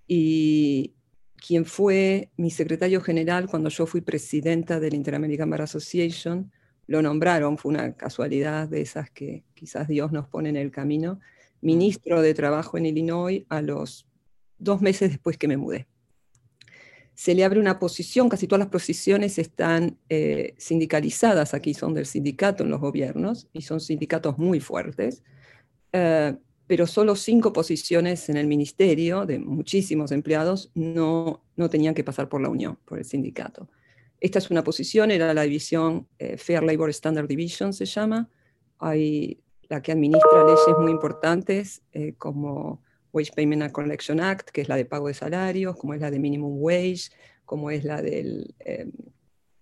y 0.08 0.94
quien 1.36 1.66
fue 1.66 2.30
mi 2.38 2.52
secretario 2.52 3.02
general 3.02 3.48
cuando 3.48 3.70
yo 3.70 3.86
fui 3.86 4.02
presidenta 4.02 4.80
del 4.80 4.94
Interamerican 4.94 5.50
Bar 5.50 5.64
Association, 5.64 6.52
lo 6.88 7.02
nombraron, 7.02 7.58
fue 7.58 7.72
una 7.72 7.94
casualidad 7.94 8.68
de 8.68 8.82
esas 8.82 9.10
que 9.10 9.44
quizás 9.54 9.88
Dios 9.88 10.12
nos 10.12 10.28
pone 10.28 10.50
en 10.50 10.58
el 10.58 10.72
camino, 10.72 11.20
ministro 11.62 12.22
de 12.22 12.34
Trabajo 12.34 12.78
en 12.78 12.86
Illinois 12.86 13.46
a 13.50 13.62
los 13.62 14.08
dos 14.58 14.82
meses 14.82 15.12
después 15.12 15.38
que 15.38 15.48
me 15.48 15.58
mudé. 15.58 15.88
Se 17.14 17.36
le 17.36 17.44
abre 17.44 17.60
una 17.60 17.78
posición, 17.78 18.30
casi 18.30 18.48
todas 18.48 18.62
las 18.62 18.70
posiciones 18.70 19.38
están 19.38 19.98
eh, 20.10 20.56
sindicalizadas, 20.58 21.54
aquí 21.54 21.74
son 21.74 21.94
del 21.94 22.06
sindicato 22.06 22.64
en 22.64 22.70
los 22.70 22.80
gobiernos, 22.80 23.48
y 23.54 23.62
son 23.62 23.80
sindicatos 23.80 24.38
muy 24.38 24.60
fuertes, 24.60 25.24
eh, 25.94 26.36
pero 26.68 26.88
solo 26.88 27.16
cinco 27.16 27.52
posiciones 27.52 28.30
en 28.30 28.38
el 28.38 28.48
ministerio 28.48 29.26
de 29.26 29.40
muchísimos 29.40 30.12
empleados 30.12 30.72
no, 30.74 31.44
no 31.58 31.70
tenían 31.70 31.94
que 31.94 32.04
pasar 32.04 32.30
por 32.30 32.42
la 32.42 32.50
unión, 32.50 32.78
por 32.86 32.98
el 32.98 33.06
sindicato. 33.06 33.70
Esta 34.22 34.40
es 34.40 34.50
una 34.50 34.64
posición, 34.64 35.12
era 35.12 35.34
la 35.34 35.42
división 35.42 36.08
eh, 36.18 36.38
Fair 36.38 36.64
Labor 36.64 36.90
Standard 36.92 37.28
Division, 37.28 37.74
se 37.74 37.86
llama, 37.86 38.30
hay 38.80 39.42
la 39.72 39.82
que 39.82 39.94
administra 39.94 40.44
leyes 40.44 40.78
muy 40.78 40.92
importantes 40.92 41.82
como 42.18 42.82
Wage 43.14 43.32
Payment 43.34 43.64
and 43.64 43.72
Collection 43.72 44.20
Act, 44.20 44.50
que 44.50 44.62
es 44.62 44.68
la 44.68 44.76
de 44.76 44.84
pago 44.84 45.08
de 45.08 45.14
salarios, 45.14 45.78
como 45.78 45.94
es 45.94 46.02
la 46.02 46.12
de 46.12 46.20
Minimum 46.20 46.62
Wage, 46.62 47.10
como 47.46 47.72
es 47.72 47.86
la 47.86 48.02
del 48.02 48.54
em, 48.60 48.92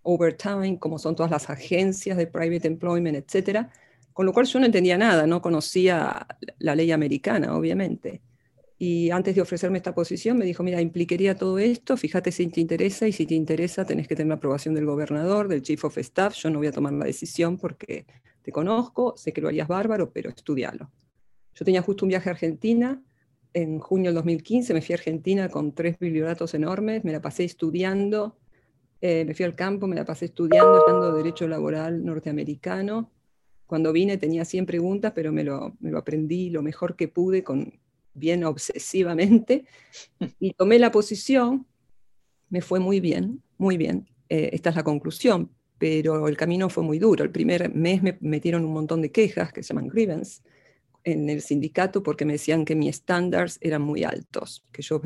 Overtime, 0.02 0.80
como 0.80 0.98
son 0.98 1.16
todas 1.16 1.32
las 1.32 1.52
agencias 1.52 2.18
de 2.18 2.26
Private 2.26 2.68
Employment, 2.68 3.18
etc. 3.18 3.68
Con 4.12 4.26
lo 4.26 4.34
cual 4.34 4.48
yo 4.48 4.60
no 4.60 4.66
entendía 4.66 4.98
nada, 4.98 5.28
no 5.28 5.44
conocía 5.44 6.26
la 6.58 6.74
ley 6.76 6.92
americana, 6.92 7.56
obviamente. 7.56 8.22
Y 8.80 9.12
antes 9.12 9.36
de 9.36 9.42
ofrecerme 9.42 9.78
esta 9.78 9.94
posición 9.94 10.40
me 10.40 10.46
dijo, 10.46 10.64
mira, 10.64 10.82
implicaría 10.82 11.36
todo 11.36 11.60
esto, 11.60 11.98
fíjate 11.98 12.32
si 12.32 12.48
te 12.48 12.62
interesa 12.62 13.08
y 13.08 13.12
si 13.12 13.28
te 13.28 13.36
interesa 13.36 13.86
tenés 13.86 14.08
que 14.08 14.16
tener 14.16 14.30
la 14.30 14.36
aprobación 14.36 14.74
del 14.74 14.86
gobernador, 14.86 15.50
del 15.50 15.62
chief 15.62 15.84
of 15.84 15.98
staff, 16.00 16.34
yo 16.36 16.50
no 16.50 16.58
voy 16.60 16.68
a 16.68 16.72
tomar 16.72 16.94
la 16.94 17.06
decisión 17.06 17.58
porque 17.58 18.06
te 18.50 18.54
conozco, 18.54 19.14
sé 19.16 19.32
que 19.32 19.42
lo 19.42 19.48
harías 19.48 19.68
bárbaro, 19.68 20.12
pero 20.12 20.32
estudialo. 20.32 20.90
Yo 21.54 21.66
tenía 21.66 21.84
justo 21.84 22.04
un 22.04 22.10
viaje 22.10 22.30
a 22.30 22.32
Argentina, 22.32 23.00
en 23.54 23.78
junio 23.78 24.10
del 24.10 24.16
2015 24.16 24.74
me 24.74 24.82
fui 24.82 24.94
a 24.94 24.98
Argentina 24.98 25.50
con 25.50 25.76
tres 25.76 26.00
biblioratos 26.00 26.56
enormes, 26.56 27.04
me 27.04 27.12
la 27.12 27.22
pasé 27.22 27.44
estudiando, 27.44 28.40
eh, 29.02 29.24
me 29.24 29.36
fui 29.36 29.46
al 29.46 29.54
campo, 29.54 29.86
me 29.86 29.96
la 29.96 30.04
pasé 30.04 30.26
estudiando, 30.26 30.80
estudiando 30.80 31.16
Derecho 31.16 31.48
Laboral 31.48 32.04
Norteamericano. 32.04 33.12
Cuando 33.68 33.94
vine 33.94 34.18
tenía 34.18 34.46
100 34.46 34.66
preguntas, 34.66 35.12
pero 35.14 35.32
me 35.32 35.44
lo, 35.44 35.78
me 35.80 35.92
lo 35.92 36.00
aprendí 36.00 36.50
lo 36.50 36.64
mejor 36.64 36.96
que 36.96 37.08
pude, 37.08 37.44
con, 37.44 37.80
bien 38.16 38.44
obsesivamente, 38.46 39.66
y 40.40 40.54
tomé 40.54 40.80
la 40.80 40.92
posición, 40.92 41.68
me 42.50 42.62
fue 42.62 42.80
muy 42.80 43.00
bien, 43.00 43.44
muy 43.60 43.78
bien. 43.78 44.10
Eh, 44.28 44.50
esta 44.54 44.72
es 44.72 44.76
la 44.76 44.84
conclusión, 44.84 45.52
pero 45.80 46.28
el 46.28 46.38
camino 46.38 46.70
fue 46.70 46.84
muy 46.84 47.00
duro. 47.00 47.24
El 47.24 47.32
primer 47.32 47.74
mes 47.74 48.04
me 48.04 48.18
metieron 48.22 48.66
un 48.66 48.74
montón 48.74 49.02
de 49.02 49.12
quejas 49.12 49.52
que 49.52 49.64
se 49.64 49.70
llaman 49.70 49.88
grievance, 49.88 50.42
en 51.06 51.30
el 51.30 51.42
sindicato 51.42 52.04
porque 52.04 52.26
me 52.26 52.34
decían 52.34 52.66
que 52.66 52.76
mis 52.76 52.90
estándares 52.90 53.58
eran 53.62 53.82
muy 53.82 54.04
altos, 54.04 54.66
que 54.72 54.82
yo 54.82 55.02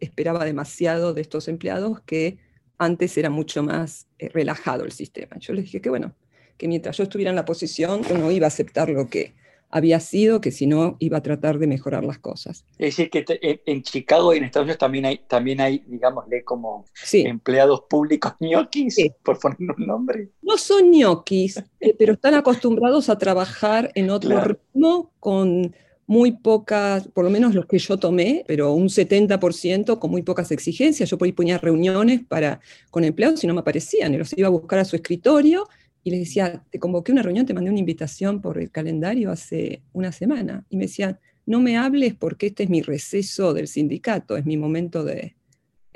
esperaba 0.00 0.44
demasiado 0.44 1.12
de 1.12 1.20
estos 1.20 1.48
empleados, 1.48 2.00
que 2.02 2.38
antes 2.78 3.18
era 3.18 3.30
mucho 3.30 3.62
más 3.62 4.06
eh, 4.18 4.28
relajado 4.28 4.84
el 4.84 4.92
sistema. 4.92 5.36
Yo 5.38 5.52
les 5.52 5.64
dije 5.64 5.80
que 5.80 5.90
bueno, 5.90 6.14
que 6.56 6.68
mientras 6.68 6.96
yo 6.96 7.02
estuviera 7.02 7.30
en 7.30 7.36
la 7.36 7.44
posición, 7.44 8.02
yo 8.04 8.16
no 8.16 8.30
iba 8.30 8.46
a 8.46 8.48
aceptar 8.48 8.88
lo 8.88 9.08
que 9.08 9.34
había 9.70 9.98
sido, 10.00 10.40
que 10.40 10.50
si 10.50 10.66
no 10.66 10.96
iba 11.00 11.18
a 11.18 11.22
tratar 11.22 11.58
de 11.58 11.66
mejorar 11.66 12.04
las 12.04 12.18
cosas. 12.18 12.64
Es 12.78 12.96
decir, 12.96 13.10
que 13.10 13.24
en, 13.66 13.82
Chicago 13.82 14.32
y 14.32 14.38
en 14.38 14.44
Estados 14.44 14.66
Unidos 14.66 14.78
también 14.78 15.06
hay, 15.06 15.18
también 15.26 15.60
hay 15.60 15.82
digámosle, 15.86 16.44
como 16.44 16.84
empleados 17.12 17.82
públicos 17.88 18.34
ñoquis, 18.40 18.96
por 19.22 19.38
poner 19.38 19.58
un 19.76 19.86
nombre. 19.86 20.28
No 20.42 20.56
son 20.58 20.90
ñoquis, 20.90 21.62
eh, 21.80 21.94
pero 21.98 22.14
están 22.14 22.34
acostumbrados 22.34 23.08
a 23.08 23.18
trabajar 23.18 23.90
en 23.94 24.10
otro 24.10 24.40
ritmo 24.40 25.10
con 25.18 25.74
muy 26.06 26.32
pocas, 26.32 27.08
por 27.08 27.24
lo 27.24 27.30
menos 27.30 27.54
los 27.54 27.66
que 27.66 27.78
yo 27.78 27.98
tomé, 27.98 28.44
pero 28.46 28.72
un 28.72 28.88
70% 28.88 29.98
con 29.98 30.10
muy 30.10 30.22
pocas 30.22 30.50
exigencias. 30.50 31.08
Yo 31.08 31.16
ahí 31.20 31.32
ponía 31.32 31.58
reuniones 31.58 32.22
para, 32.26 32.60
con 32.90 33.04
empleados 33.04 33.42
y 33.42 33.46
no 33.46 33.54
me 33.54 33.60
aparecían, 33.60 34.14
y 34.14 34.18
los 34.18 34.36
iba 34.36 34.48
a 34.48 34.50
buscar 34.50 34.78
a 34.80 34.84
su 34.84 34.96
escritorio 34.96 35.66
y 36.04 36.10
les 36.10 36.20
decía, 36.20 36.62
te 36.70 36.78
convoqué 36.78 37.12
una 37.12 37.22
reunión, 37.22 37.46
te 37.46 37.54
mandé 37.54 37.70
una 37.70 37.80
invitación 37.80 38.40
por 38.40 38.58
el 38.58 38.70
calendario 38.70 39.30
hace 39.30 39.82
una 39.92 40.12
semana. 40.12 40.64
Y 40.68 40.76
me 40.76 40.84
decían, 40.84 41.18
no 41.46 41.60
me 41.60 41.76
hables 41.76 42.14
porque 42.14 42.46
este 42.46 42.64
es 42.64 42.70
mi 42.70 42.82
receso 42.82 43.54
del 43.54 43.66
sindicato, 43.66 44.36
es 44.36 44.44
mi 44.44 44.56
momento 44.56 45.02
de, 45.02 45.34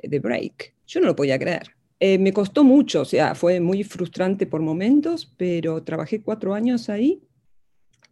de 0.02 0.18
break. 0.18 0.74
Yo 0.86 1.00
no 1.00 1.06
lo 1.06 1.14
podía 1.14 1.38
creer. 1.38 1.74
Eh, 2.00 2.18
me 2.18 2.32
costó 2.32 2.62
mucho, 2.64 3.02
o 3.02 3.04
sea, 3.04 3.34
fue 3.34 3.58
muy 3.60 3.82
frustrante 3.82 4.46
por 4.46 4.60
momentos, 4.60 5.34
pero 5.36 5.82
trabajé 5.82 6.22
cuatro 6.22 6.54
años 6.54 6.88
ahí 6.88 7.20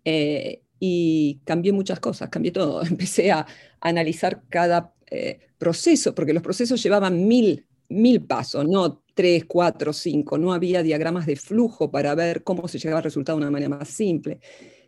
eh, 0.05 0.63
y 0.81 1.41
cambié 1.45 1.73
muchas 1.73 2.01
cosas, 2.01 2.29
cambié 2.29 2.51
todo. 2.51 2.83
Empecé 2.87 3.31
a, 3.31 3.47
analizar 3.81 4.43
cada 4.49 4.95
eh, 5.11 5.39
proceso, 5.59 6.15
porque 6.15 6.33
los 6.33 6.43
procesos 6.43 6.83
llevaban 6.83 7.29
mil, 7.29 7.66
mil 7.89 8.25
pasos, 8.25 8.67
no 8.67 9.03
tres, 9.15 9.45
cuatro, 9.47 9.93
cinco. 9.93 10.39
No 10.39 10.53
había 10.53 10.83
diagramas 10.83 11.27
de 11.27 11.37
flujo 11.37 11.91
para 11.91 12.15
ver 12.15 12.43
cómo 12.43 12.69
se 12.69 12.79
llegaba 12.79 12.99
al 12.99 13.05
resultado 13.05 13.39
de 13.39 13.45
una 13.45 13.51
manera 13.51 13.71
más 13.71 13.89
simple. 13.89 14.41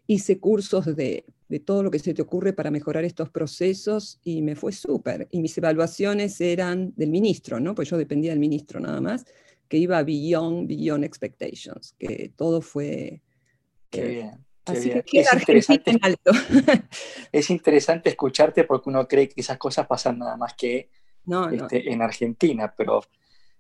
Hice 0.07 0.39
cursos 0.39 0.95
de, 0.95 1.25
de 1.49 1.61
todo 1.61 1.83
lo 1.83 1.91
que 1.91 1.99
se 1.99 2.15
te 2.15 2.23
ocurre 2.23 2.53
para 2.53 2.71
mejorar 2.71 3.05
estos 3.05 3.31
procesos 3.31 4.21
y 4.23 4.43
me 4.43 4.55
fue 4.55 4.73
súper. 4.73 5.29
Y 5.31 5.41
mis 5.41 5.57
evaluaciones 5.57 6.41
eran 6.41 6.93
del 6.97 7.11
ministro, 7.11 7.59
¿no? 7.59 7.75
Pues 7.75 7.89
yo 7.89 7.97
dependía 7.97 8.31
del 8.31 8.41
ministro 8.41 8.81
nada 8.81 9.01
más, 9.01 9.25
que 9.67 9.79
iba 9.79 10.03
beyond, 10.03 10.69
beyond 10.69 11.05
expectations, 11.05 11.95
que 11.99 12.33
todo 12.37 12.61
fue... 12.61 13.23
Qué 13.91 14.01
eh, 14.01 14.09
bien. 14.09 14.47
Así 14.67 14.91
que 14.91 15.21
es, 15.21 15.33
interesante, 15.33 15.99
alto. 16.03 16.31
es 17.33 17.49
interesante 17.49 18.11
escucharte 18.11 18.65
porque 18.65 18.91
uno 18.91 19.09
cree 19.09 19.27
que 19.27 19.41
esas 19.41 19.57
cosas 19.57 19.87
pasan 19.87 20.19
nada 20.19 20.37
más 20.37 20.53
que 20.53 20.91
este, 21.53 21.93
en 21.93 22.03
Argentina, 22.03 22.73
pero 22.77 23.03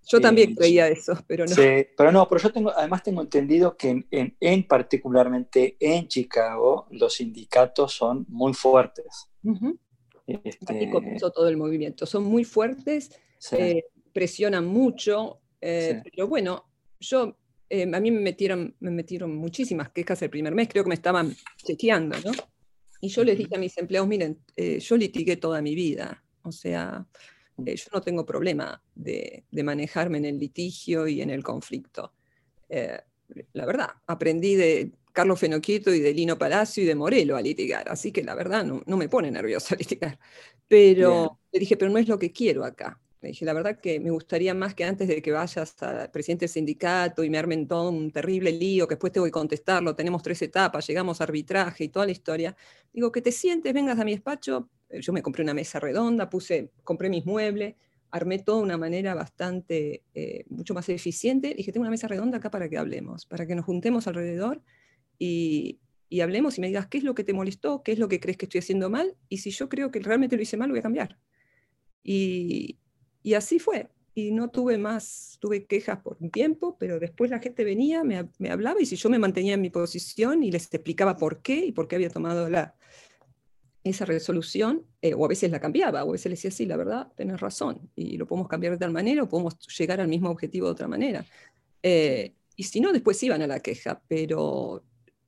yo 0.08 0.20
también 0.20 0.52
eh, 0.52 0.54
creía 0.56 0.88
eso, 0.88 1.18
pero 1.26 1.44
no. 1.44 1.54
Pero 1.54 2.12
no, 2.12 2.28
pero 2.28 2.40
yo 2.40 2.50
tengo, 2.50 2.72
además 2.74 3.02
tengo 3.02 3.20
entendido 3.20 3.76
que 3.76 3.90
en, 4.10 4.36
en, 4.40 4.66
particularmente 4.66 5.76
en 5.78 6.08
Chicago 6.08 6.86
los 6.90 7.14
sindicatos 7.14 7.92
son 7.92 8.24
muy 8.28 8.54
fuertes. 8.54 9.28
este... 10.26 10.90
comenzó 10.90 11.30
todo 11.30 11.48
el 11.48 11.58
movimiento. 11.58 12.06
Son 12.06 12.24
muy 12.24 12.44
fuertes, 12.44 13.10
eh, 13.52 13.84
presionan 14.12 14.66
mucho, 14.66 15.40
eh, 15.60 16.00
pero 16.04 16.26
bueno, 16.26 16.64
yo 17.00 17.36
a 17.70 18.00
mí 18.00 18.10
me 18.10 18.20
metieron, 18.20 18.74
me 18.80 18.90
metieron 18.90 19.36
muchísimas 19.36 19.90
quejas 19.90 20.22
el 20.22 20.30
primer 20.30 20.54
mes, 20.54 20.68
creo 20.68 20.84
que 20.84 20.88
me 20.88 20.94
estaban 20.94 21.36
chequeando, 21.58 22.16
¿no? 22.24 22.32
Y 23.00 23.08
yo 23.08 23.22
les 23.24 23.36
dije 23.36 23.54
a 23.54 23.58
mis 23.58 23.76
empleados, 23.76 24.08
miren, 24.08 24.38
yo 24.56 24.96
litigué 24.96 25.36
toda 25.36 25.60
mi 25.60 25.74
vida, 25.74 26.24
o 26.42 26.50
sea, 26.50 27.06
eh, 27.64 27.76
yo 27.76 27.86
no 27.92 28.00
tengo 28.00 28.24
problema 28.24 28.82
de, 28.94 29.44
manejarme 29.52 30.18
en 30.18 30.24
el 30.26 30.38
litigio 30.38 31.06
y 31.08 31.22
en 31.22 31.30
el 31.30 31.42
conflicto. 31.42 32.12
Eh, 32.68 32.98
la 33.52 33.66
verdad, 33.66 33.90
aprendí 34.06 34.54
de 34.54 34.92
Carlos 35.12 35.40
Fenoquieto 35.40 35.92
y 35.92 36.00
de 36.00 36.14
Lino 36.14 36.38
Palacio 36.38 36.82
y 36.82 36.86
de 36.86 36.94
Morelo 36.94 37.36
a 37.36 37.42
litigar, 37.42 37.88
así 37.88 38.12
que 38.12 38.22
la 38.22 38.34
verdad 38.34 38.64
no, 38.64 38.96
me 38.96 39.08
pone 39.08 39.30
nerviosa 39.30 39.74
litigar. 39.78 40.18
Pero 40.66 41.38
le 41.52 41.58
dije, 41.58 41.76
pero 41.76 41.90
no 41.90 41.98
es 41.98 42.08
lo 42.08 42.18
que 42.18 42.32
quiero 42.32 42.64
acá. 42.64 43.00
Le 43.20 43.30
dije, 43.30 43.44
la 43.44 43.52
verdad 43.52 43.80
que 43.80 43.98
me 43.98 44.10
gustaría 44.10 44.54
más 44.54 44.74
que 44.74 44.84
antes 44.84 45.08
de 45.08 45.20
que 45.20 45.32
vayas 45.32 45.82
al 45.82 46.08
presidente 46.12 46.44
del 46.44 46.50
sindicato 46.50 47.24
y 47.24 47.30
me 47.30 47.38
armen 47.38 47.66
todo 47.66 47.90
un 47.90 48.12
terrible 48.12 48.52
lío, 48.52 48.86
que 48.86 48.94
después 48.94 49.12
te 49.12 49.18
voy 49.18 49.30
a 49.30 49.32
contestarlo, 49.32 49.96
tenemos 49.96 50.22
tres 50.22 50.40
etapas, 50.42 50.86
llegamos 50.86 51.20
a 51.20 51.24
arbitraje 51.24 51.84
y 51.84 51.88
toda 51.88 52.06
la 52.06 52.12
historia. 52.12 52.56
Digo, 52.92 53.10
que 53.10 53.20
te 53.20 53.32
sientes, 53.32 53.74
vengas 53.74 53.98
a 53.98 54.04
mi 54.04 54.12
despacho, 54.12 54.68
yo 54.90 55.12
me 55.12 55.22
compré 55.22 55.42
una 55.42 55.54
mesa 55.54 55.80
redonda, 55.80 56.30
puse, 56.30 56.70
compré 56.84 57.10
mis 57.10 57.26
muebles, 57.26 57.74
armé 58.10 58.38
todo 58.38 58.58
de 58.58 58.62
una 58.62 58.78
manera 58.78 59.14
bastante, 59.14 60.02
eh, 60.14 60.44
mucho 60.48 60.74
más 60.74 60.88
eficiente. 60.88 61.54
Dije, 61.54 61.72
tengo 61.72 61.82
una 61.82 61.90
mesa 61.90 62.08
redonda 62.08 62.38
acá 62.38 62.50
para 62.50 62.68
que 62.68 62.78
hablemos, 62.78 63.26
para 63.26 63.46
que 63.46 63.54
nos 63.54 63.64
juntemos 63.64 64.06
alrededor 64.06 64.62
y, 65.18 65.78
y, 66.08 66.20
hablemos 66.20 66.56
y 66.58 66.60
me 66.60 66.68
digas 66.68 66.86
qué 66.86 66.98
es 66.98 67.04
lo 67.04 67.14
que 67.14 67.24
te 67.24 67.34
molestó, 67.34 67.82
qué 67.82 67.92
es 67.92 67.98
lo 67.98 68.08
que 68.08 68.20
crees 68.20 68.38
que 68.38 68.46
estoy 68.46 68.60
haciendo 68.60 68.88
mal, 68.88 69.16
y 69.28 69.38
si 69.38 69.50
yo 69.50 69.68
creo 69.68 69.90
que 69.90 70.00
realmente 70.00 70.36
lo 70.36 70.42
hice 70.42 70.56
mal, 70.56 70.70
voy 70.70 70.78
a 70.78 70.82
cambiar. 70.82 71.18
Y, 72.02 72.78
y 73.22 73.34
así 73.34 73.58
fue. 73.58 73.88
Y 74.14 74.32
no 74.32 74.48
tuve 74.50 74.78
más, 74.78 75.36
tuve 75.40 75.66
quejas 75.66 76.00
por 76.00 76.16
un 76.20 76.30
tiempo, 76.30 76.76
pero 76.78 76.98
después 76.98 77.30
la 77.30 77.38
gente 77.40 77.62
venía, 77.62 78.02
me, 78.04 78.28
me 78.38 78.50
hablaba, 78.50 78.80
y 78.80 78.86
si 78.86 78.96
yo 78.96 79.10
me 79.10 79.18
mantenía 79.18 79.54
en 79.54 79.60
mi 79.60 79.70
posición 79.70 80.42
y 80.42 80.50
les 80.50 80.72
explicaba 80.72 81.16
por 81.16 81.42
qué 81.42 81.66
y 81.66 81.72
por 81.72 81.88
qué 81.88 81.96
había 81.96 82.10
tomado 82.10 82.48
la, 82.48 82.74
esa 83.88 84.04
resolución, 84.04 84.84
eh, 85.02 85.14
o 85.14 85.24
a 85.24 85.28
veces 85.28 85.50
la 85.50 85.60
cambiaba, 85.60 86.04
o 86.04 86.10
a 86.10 86.12
veces 86.12 86.26
le 86.26 86.36
decía, 86.36 86.50
sí, 86.50 86.66
la 86.66 86.76
verdad, 86.76 87.12
tenés 87.16 87.40
razón, 87.40 87.90
y 87.96 88.16
lo 88.16 88.26
podemos 88.26 88.48
cambiar 88.48 88.72
de 88.74 88.78
tal 88.78 88.92
manera, 88.92 89.22
o 89.22 89.28
podemos 89.28 89.58
llegar 89.76 90.00
al 90.00 90.08
mismo 90.08 90.30
objetivo 90.30 90.66
de 90.66 90.72
otra 90.72 90.88
manera. 90.88 91.24
Eh, 91.82 92.34
y 92.56 92.64
si 92.64 92.80
no, 92.80 92.92
después 92.92 93.22
iban 93.22 93.42
a 93.42 93.46
la 93.46 93.60
queja, 93.60 94.02
pero 94.08 94.82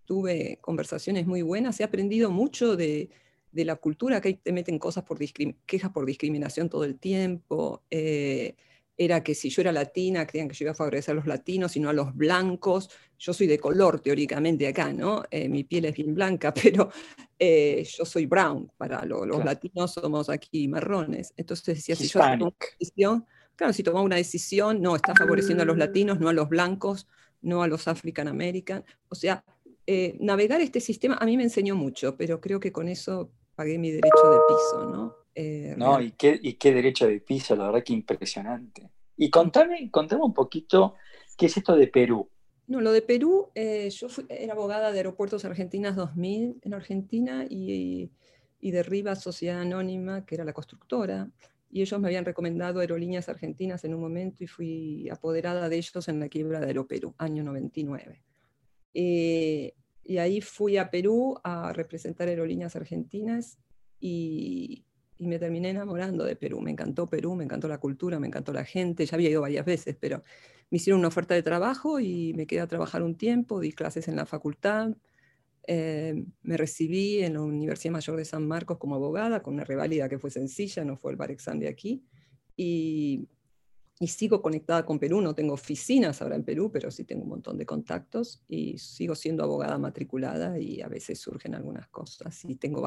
tuve 0.04 0.58
conversaciones 0.60 1.26
muy 1.26 1.42
buenas, 1.42 1.78
he 1.80 1.84
aprendido 1.84 2.30
mucho 2.30 2.76
de, 2.76 3.10
de 3.52 3.64
la 3.64 3.76
cultura, 3.76 4.20
que 4.20 4.28
ahí 4.28 4.34
te 4.34 4.52
meten 4.52 4.78
cosas 4.78 5.04
por 5.04 5.18
quejas 5.66 5.90
por 5.92 6.06
discriminación 6.06 6.68
todo 6.68 6.84
el 6.84 6.98
tiempo. 6.98 7.82
Eh, 7.90 8.54
era 9.02 9.22
que 9.22 9.34
si 9.34 9.48
yo 9.48 9.62
era 9.62 9.72
latina, 9.72 10.26
creían 10.26 10.46
que 10.46 10.54
yo 10.54 10.64
iba 10.64 10.72
a 10.72 10.74
favorecer 10.74 11.12
a 11.12 11.14
los 11.14 11.26
latinos 11.26 11.74
y 11.74 11.80
no 11.80 11.88
a 11.88 11.94
los 11.94 12.14
blancos. 12.14 12.90
Yo 13.18 13.32
soy 13.32 13.46
de 13.46 13.58
color, 13.58 14.00
teóricamente, 14.00 14.68
acá, 14.68 14.92
¿no? 14.92 15.22
Eh, 15.30 15.48
mi 15.48 15.64
piel 15.64 15.86
es 15.86 15.94
bien 15.94 16.14
blanca, 16.14 16.52
pero 16.62 16.90
eh, 17.38 17.82
yo 17.96 18.04
soy 18.04 18.26
brown. 18.26 18.70
Para 18.76 19.06
los 19.06 19.42
latinos 19.42 19.94
somos 19.94 20.28
aquí 20.28 20.68
marrones. 20.68 21.32
Entonces 21.38 21.76
decía, 21.76 21.96
si 21.96 22.08
yo 22.08 22.20
tomo 22.20 22.48
una 22.48 22.54
decisión, 22.78 23.26
claro, 23.56 23.72
si 23.72 23.82
tomaba 23.82 24.04
una 24.04 24.16
decisión, 24.16 24.82
no, 24.82 24.94
está 24.94 25.14
favoreciendo 25.14 25.62
a 25.62 25.66
los 25.66 25.78
latinos, 25.78 26.20
no 26.20 26.28
a 26.28 26.34
los 26.34 26.50
blancos, 26.50 27.08
no 27.40 27.62
a 27.62 27.68
los 27.68 27.88
African 27.88 28.28
American. 28.28 28.84
O 29.08 29.14
sea, 29.14 29.42
eh, 29.86 30.18
navegar 30.20 30.60
este 30.60 30.78
sistema 30.78 31.16
a 31.18 31.24
mí 31.24 31.38
me 31.38 31.44
enseñó 31.44 31.74
mucho, 31.74 32.18
pero 32.18 32.38
creo 32.38 32.60
que 32.60 32.70
con 32.70 32.86
eso 32.86 33.32
pagué 33.54 33.78
mi 33.78 33.92
derecho 33.92 34.30
de 34.30 34.38
piso, 34.46 34.90
¿no? 34.90 35.19
Eh, 35.42 35.74
no, 35.74 36.02
y 36.02 36.10
qué, 36.12 36.38
y 36.42 36.54
qué 36.54 36.74
derecho 36.74 37.06
de 37.06 37.18
piso, 37.18 37.56
la 37.56 37.64
verdad 37.64 37.82
que 37.82 37.94
impresionante. 37.94 38.90
Y 39.16 39.30
contame, 39.30 39.90
contame 39.90 40.22
un 40.22 40.34
poquito 40.34 40.96
qué 41.38 41.46
es 41.46 41.56
esto 41.56 41.74
de 41.76 41.86
Perú. 41.86 42.28
No, 42.66 42.82
lo 42.82 42.92
de 42.92 43.00
Perú, 43.00 43.48
eh, 43.54 43.88
yo 43.88 44.10
fui, 44.10 44.26
era 44.28 44.52
abogada 44.52 44.92
de 44.92 44.98
Aeropuertos 44.98 45.46
Argentinas 45.46 45.96
2000 45.96 46.60
en 46.62 46.74
Argentina 46.74 47.46
y, 47.48 48.10
y, 48.60 48.70
de 48.70 48.82
Riva 48.82 49.16
Sociedad 49.16 49.62
Anónima, 49.62 50.26
que 50.26 50.34
era 50.34 50.44
la 50.44 50.52
constructora, 50.52 51.30
y 51.70 51.80
ellos 51.80 51.98
me 51.98 52.08
habían 52.08 52.26
recomendado 52.26 52.80
Aerolíneas 52.80 53.30
Argentinas 53.30 53.82
en 53.84 53.94
un 53.94 54.02
momento 54.02 54.44
y 54.44 54.46
fui 54.46 55.08
apoderada 55.08 55.70
de 55.70 55.76
ellos 55.76 56.06
en 56.08 56.20
la 56.20 56.28
quiebra 56.28 56.60
de 56.60 56.66
Aeroperú, 56.66 57.14
año 57.16 57.42
99. 57.44 58.22
Eh, 58.92 59.72
y 60.04 60.18
ahí 60.18 60.42
fui 60.42 60.76
a 60.76 60.90
Perú 60.90 61.40
a 61.42 61.72
representar 61.72 62.28
Aerolíneas 62.28 62.76
Argentinas 62.76 63.58
y, 64.00 64.84
y 65.20 65.26
me 65.26 65.38
terminé 65.38 65.68
enamorando 65.68 66.24
de 66.24 66.34
Perú. 66.34 66.62
Me 66.62 66.70
encantó 66.70 67.06
Perú, 67.06 67.34
me 67.34 67.44
encantó 67.44 67.68
la 67.68 67.76
cultura, 67.76 68.18
me 68.18 68.26
encantó 68.26 68.54
la 68.54 68.64
gente. 68.64 69.04
Ya 69.04 69.16
había 69.16 69.28
ido 69.28 69.42
varias 69.42 69.66
veces, 69.66 69.94
pero 70.00 70.22
me 70.70 70.76
hicieron 70.76 70.98
una 70.98 71.08
oferta 71.08 71.34
de 71.34 71.42
trabajo 71.42 72.00
y 72.00 72.32
me 72.32 72.46
quedé 72.46 72.60
a 72.60 72.66
trabajar 72.66 73.02
un 73.02 73.14
tiempo, 73.14 73.60
di 73.60 73.72
clases 73.72 74.08
en 74.08 74.16
la 74.16 74.24
facultad. 74.24 74.96
Eh, 75.66 76.24
me 76.40 76.56
recibí 76.56 77.22
en 77.22 77.34
la 77.34 77.42
Universidad 77.42 77.92
Mayor 77.92 78.16
de 78.16 78.24
San 78.24 78.48
Marcos 78.48 78.78
como 78.78 78.94
abogada, 78.94 79.42
con 79.42 79.52
una 79.52 79.64
reválida 79.64 80.08
que 80.08 80.18
fue 80.18 80.30
sencilla, 80.30 80.86
no 80.86 80.96
fue 80.96 81.10
el 81.10 81.18
bar 81.18 81.30
exam 81.30 81.58
de 81.58 81.68
aquí. 81.68 82.02
Y, 82.56 83.28
y 83.98 84.06
sigo 84.06 84.40
conectada 84.40 84.86
con 84.86 84.98
Perú, 84.98 85.20
no 85.20 85.34
tengo 85.34 85.52
oficinas 85.52 86.22
ahora 86.22 86.36
en 86.36 86.44
Perú, 86.44 86.70
pero 86.72 86.90
sí 86.90 87.04
tengo 87.04 87.24
un 87.24 87.28
montón 87.28 87.58
de 87.58 87.66
contactos 87.66 88.42
y 88.48 88.78
sigo 88.78 89.14
siendo 89.14 89.44
abogada 89.44 89.76
matriculada 89.76 90.58
y 90.58 90.80
a 90.80 90.88
veces 90.88 91.20
surgen 91.20 91.54
algunas 91.54 91.88
cosas. 91.88 92.42
Y 92.46 92.54
tengo 92.54 92.80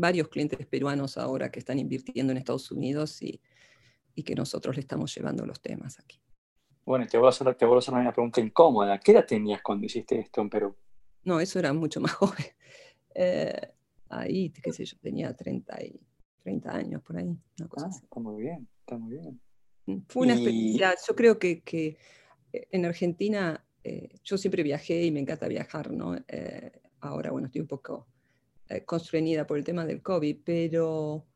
varios 0.00 0.28
clientes 0.28 0.66
peruanos 0.66 1.18
ahora 1.18 1.50
que 1.50 1.58
están 1.58 1.78
invirtiendo 1.78 2.32
en 2.32 2.38
Estados 2.38 2.70
Unidos 2.70 3.22
y, 3.22 3.40
y 4.14 4.22
que 4.22 4.34
nosotros 4.34 4.76
le 4.76 4.80
estamos 4.80 5.14
llevando 5.14 5.46
los 5.46 5.60
temas 5.60 5.98
aquí. 5.98 6.20
Bueno, 6.84 7.06
te 7.06 7.18
voy, 7.18 7.26
a 7.26 7.30
hacer, 7.30 7.54
te 7.54 7.64
voy 7.64 7.76
a 7.76 7.78
hacer 7.78 7.94
una 7.94 8.12
pregunta 8.12 8.40
incómoda. 8.40 8.98
¿Qué 8.98 9.12
edad 9.12 9.26
tenías 9.26 9.62
cuando 9.62 9.86
hiciste 9.86 10.18
esto 10.18 10.40
en 10.40 10.50
Perú? 10.50 10.74
No, 11.24 11.38
eso 11.38 11.58
era 11.58 11.72
mucho 11.72 12.00
más 12.00 12.12
joven. 12.14 12.46
Eh, 13.14 13.72
ahí, 14.08 14.50
qué 14.50 14.72
sé 14.72 14.84
yo, 14.84 14.96
tenía 14.98 15.34
30, 15.34 15.84
y, 15.84 16.00
30 16.42 16.74
años 16.74 17.02
por 17.02 17.16
ahí. 17.16 17.36
ah, 17.76 17.90
está 17.90 18.20
muy 18.20 18.42
bien, 18.42 18.68
está 18.80 18.96
muy 18.96 19.18
bien. 19.18 19.40
Mm, 19.86 19.98
fue 20.08 20.22
una 20.22 20.34
experiencia, 20.34 20.94
yo 21.06 21.14
creo 21.14 21.38
que, 21.38 21.60
que 21.62 21.96
eh, 22.52 22.68
en 22.70 22.86
Argentina 22.86 23.64
eh, 23.84 24.08
yo 24.24 24.38
siempre 24.38 24.62
viajé 24.62 25.04
y 25.04 25.10
me 25.10 25.20
encanta 25.20 25.48
viajar, 25.48 25.92
¿no? 25.92 26.16
ahora, 27.00 27.30
bueno, 27.30 27.46
estoy 27.46 27.62
un 27.62 27.68
poco 27.68 28.06
constreñida 28.84 29.46
por 29.46 29.58
el 29.58 29.64
tema 29.64 29.84
del 29.84 30.02
COVID, 30.02 30.38
pero 30.44 31.26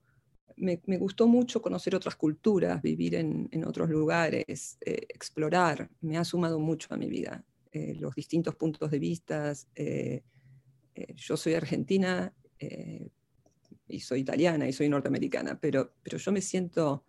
me, 0.57 0.79
gustó 0.99 1.27
mucho 1.27 1.61
conocer 1.61 1.95
otras 1.95 2.17
culturas, 2.17 2.81
vivir 2.81 3.15
en, 3.17 3.65
otros 3.67 3.91
lugares, 3.91 4.79
eh, 4.81 5.07
explorar. 5.09 5.91
Me 6.01 6.17
ha 6.17 6.25
sumado 6.25 6.59
mucho 6.59 6.89
a 6.95 6.97
mi 6.97 7.09
vida, 7.09 7.45
eh, 7.73 7.95
los 7.95 8.15
distintos 8.15 8.55
puntos 8.55 8.91
de 8.91 8.99
vista. 8.99 9.53
yo 11.17 11.37
soy 11.37 11.55
argentina 11.55 12.33
y 13.89 14.01
soy 14.01 14.21
italiana 14.21 14.69
y 14.69 14.73
soy 14.73 14.89
norteamericana, 14.89 15.59
pero, 15.61 15.93
pero 16.03 16.19
yo 16.19 16.33
me 16.33 16.41
siento 16.41 17.05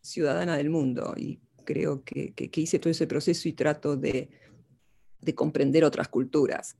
ciudadana 0.00 0.56
del 0.56 0.70
mundo 0.70 1.14
y 1.16 1.40
creo 1.64 2.04
que, 2.04 2.32
que, 2.32 2.60
hice 2.60 2.78
todo 2.78 2.90
ese 2.90 3.06
proceso 3.06 3.48
y 3.48 3.52
trato 3.52 3.96
de, 3.96 4.30
de 5.20 5.34
comprender 5.34 5.84
otras 5.84 6.08
culturas. 6.08 6.76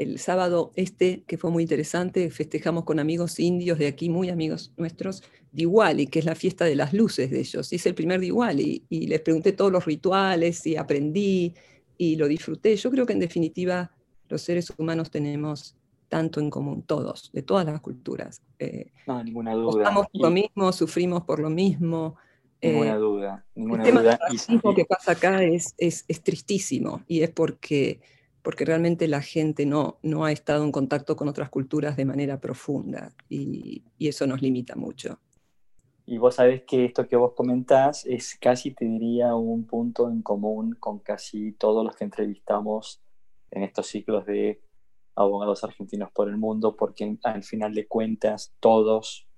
El 0.00 0.18
sábado 0.18 0.72
este, 0.76 1.24
que 1.26 1.36
fue 1.36 1.50
muy 1.50 1.62
interesante, 1.62 2.30
festejamos 2.30 2.84
con 2.84 2.98
amigos 2.98 3.38
indios 3.38 3.78
de 3.78 3.86
aquí, 3.86 4.08
muy 4.08 4.30
amigos 4.30 4.72
nuestros, 4.78 5.22
Diwali, 5.52 6.06
que 6.06 6.20
es 6.20 6.24
la 6.24 6.34
fiesta 6.34 6.64
de 6.64 6.74
las 6.74 6.94
luces 6.94 7.30
de 7.30 7.40
ellos. 7.40 7.70
Hice 7.70 7.90
el 7.90 7.94
primer 7.94 8.18
Diwali 8.18 8.82
y 8.88 9.08
les 9.08 9.20
pregunté 9.20 9.52
todos 9.52 9.70
los 9.70 9.84
rituales 9.84 10.66
y 10.66 10.76
aprendí 10.76 11.52
y 11.98 12.16
lo 12.16 12.28
disfruté. 12.28 12.74
Yo 12.76 12.90
creo 12.90 13.04
que 13.04 13.12
en 13.12 13.18
definitiva 13.18 13.90
los 14.30 14.40
seres 14.40 14.72
humanos 14.78 15.10
tenemos 15.10 15.76
tanto 16.08 16.40
en 16.40 16.48
común, 16.48 16.82
todos, 16.82 17.30
de 17.34 17.42
todas 17.42 17.66
las 17.66 17.82
culturas. 17.82 18.40
Eh, 18.58 18.92
no, 19.06 19.22
ninguna 19.22 19.52
duda. 19.52 19.82
Estamos 19.82 20.06
por 20.10 20.22
lo 20.22 20.30
mismo, 20.30 20.72
sufrimos 20.72 21.24
por 21.24 21.40
lo 21.40 21.50
mismo. 21.50 22.16
Ninguna 22.62 22.94
eh, 22.94 22.98
duda, 22.98 23.44
ninguna 23.54 23.82
el 23.82 23.88
tema 23.90 24.00
duda. 24.00 24.18
Del 24.48 24.74
que 24.74 24.84
pasa 24.86 25.12
acá 25.12 25.42
es, 25.42 25.74
es, 25.76 26.06
es 26.08 26.22
tristísimo 26.22 27.02
y 27.06 27.20
es 27.20 27.30
porque 27.30 28.00
porque 28.42 28.64
realmente 28.64 29.08
la 29.08 29.22
gente 29.22 29.66
no, 29.66 29.98
no 30.02 30.24
ha 30.24 30.32
estado 30.32 30.64
en 30.64 30.72
contacto 30.72 31.16
con 31.16 31.28
otras 31.28 31.50
culturas 31.50 31.96
de 31.96 32.04
manera 32.04 32.40
profunda 32.40 33.12
y, 33.28 33.82
eso 33.98 34.26
nos 34.26 34.42
limita 34.42 34.74
mucho. 34.74 35.18
Y 36.06 36.18
vos 36.18 36.36
sabés 36.36 36.62
que 36.64 36.86
esto 36.86 37.06
que 37.06 37.16
vos 37.16 37.34
comentás 37.34 38.04
es 38.06 38.36
casi, 38.40 38.72
te 38.72 38.84
diría, 38.84 39.34
un 39.36 39.64
punto 39.66 40.10
en 40.10 40.22
común 40.22 40.76
con 40.80 40.98
casi 40.98 41.52
todos 41.52 41.84
los 41.84 41.94
que 41.94 42.04
entrevistamos 42.04 43.00
en 43.50 43.62
estos 43.62 43.86
ciclos 43.86 44.26
de 44.26 44.60
abogados 45.14 45.62
argentinos 45.62 46.10
por 46.10 46.28
el 46.28 46.36
mundo, 46.38 46.74
porque 46.76 47.16
al 47.22 47.44
final 47.44 47.74
de 47.74 47.86
cuentas 47.86 48.52
todos 48.58 49.28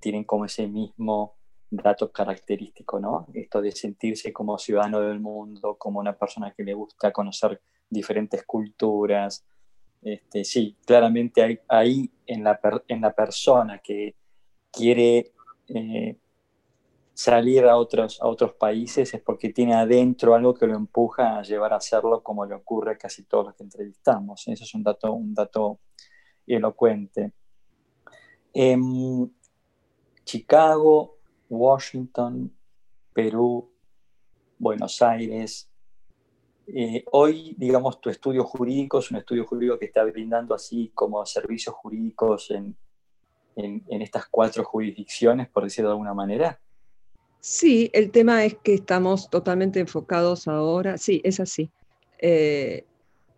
tienen 0.00 0.24
como 0.24 0.46
ese 0.46 0.66
mismo 0.66 1.36
dato 1.70 2.10
característico, 2.10 2.98
¿no? 2.98 3.26
Esto 3.34 3.60
de 3.60 3.72
sentirse 3.72 4.32
como 4.32 4.58
ciudadano 4.58 5.00
del 5.00 5.20
mundo, 5.20 5.76
como 5.78 6.00
una 6.00 6.16
persona 6.16 6.52
que 6.56 6.64
le 6.64 6.74
gusta 6.74 7.12
conocer 7.12 7.60
diferentes 7.88 8.44
culturas. 8.44 9.44
Este, 10.02 10.44
sí, 10.44 10.76
claramente 10.84 11.42
hay, 11.42 11.58
ahí 11.68 12.10
en 12.26 12.44
la, 12.44 12.60
en 12.88 13.00
la 13.00 13.12
persona 13.12 13.78
que 13.78 14.14
quiere 14.70 15.32
eh, 15.68 16.16
salir 17.16 17.64
a 17.64 17.76
otros, 17.76 18.20
a 18.20 18.28
otros 18.28 18.52
países 18.54 19.14
es 19.14 19.22
porque 19.22 19.50
tiene 19.50 19.74
adentro 19.74 20.34
algo 20.34 20.52
que 20.54 20.66
lo 20.66 20.76
empuja 20.76 21.38
a 21.38 21.42
llevar 21.42 21.72
a 21.72 21.76
hacerlo 21.76 22.22
como 22.22 22.44
le 22.44 22.54
ocurre 22.54 22.92
a 22.92 22.98
casi 22.98 23.24
todos 23.24 23.46
los 23.46 23.54
que 23.54 23.62
entrevistamos. 23.62 24.46
Eso 24.46 24.64
es 24.64 24.74
un 24.74 24.82
dato, 24.82 25.12
un 25.12 25.32
dato 25.32 25.80
elocuente. 26.46 27.32
Em, 28.52 29.28
Chicago, 30.24 31.18
Washington, 31.48 32.52
Perú, 33.12 33.72
Buenos 34.58 35.00
Aires, 35.00 35.70
eh, 36.66 37.04
hoy, 37.12 37.54
digamos, 37.56 38.00
tu 38.00 38.10
estudio 38.10 38.44
jurídico 38.44 38.98
es 38.98 39.10
un 39.10 39.18
estudio 39.18 39.46
jurídico 39.46 39.78
que 39.78 39.86
está 39.86 40.02
brindando 40.04 40.54
así 40.54 40.90
como 40.94 41.24
servicios 41.24 41.74
jurídicos 41.76 42.50
en, 42.50 42.76
en, 43.56 44.02
estas 44.02 44.26
cuatro 44.28 44.64
jurisdicciones, 44.64 45.48
por 45.48 45.64
decirlo 45.64 45.90
de 45.90 45.92
alguna 45.92 46.14
manera. 46.14 46.60
Sí, 47.40 47.90
el 47.92 48.10
tema 48.10 48.44
es 48.44 48.56
que 48.56 48.74
estamos 48.74 49.30
totalmente 49.30 49.80
enfocados 49.80 50.48
ahora, 50.48 50.98
sí, 50.98 51.20
es 51.24 51.40
así. 51.40 51.70
Eh, 52.18 52.84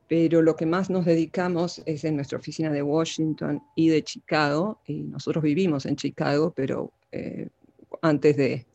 pero 0.09 0.41
lo 0.41 0.57
que 0.57 0.64
más 0.64 0.88
nos 0.88 1.05
dedicamos 1.05 1.83
es 1.85 2.05
en 2.05 2.17
nuestra 2.17 2.38
oficina 2.38 2.71
de 2.71 2.83
Washington 2.83 3.62
y 3.75 3.88
de 3.88 4.03
Chicago, 4.03 4.81
y 4.87 5.03
nosotros 5.03 5.45
vivimos 5.45 5.85
en 5.85 5.97
Chicago, 5.97 6.53
pero 6.57 6.93
eh, 7.12 7.49
antes 8.01 8.37
de, 8.38 8.67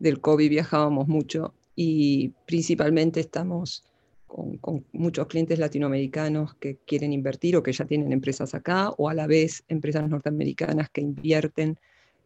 del 0.00 0.20
COVID 0.20 0.50
viajábamos 0.50 1.06
mucho 1.06 1.54
y 1.76 2.30
principalmente 2.46 3.20
estamos 3.20 3.84
con, 4.60 4.84
muchos 4.92 5.26
clientes 5.26 5.58
latinoamericanos 5.58 6.54
que 6.54 6.78
quieren 6.86 7.12
invertir 7.12 7.56
o 7.56 7.62
que 7.62 7.72
ya 7.72 7.84
tienen 7.84 8.12
empresas 8.12 8.54
acá, 8.54 8.90
o 8.96 9.08
a 9.08 9.14
la 9.14 9.26
vez 9.26 9.62
empresas 9.68 10.08
norteamericanas 10.08 10.88
que 10.90 11.02
invierten 11.02 11.78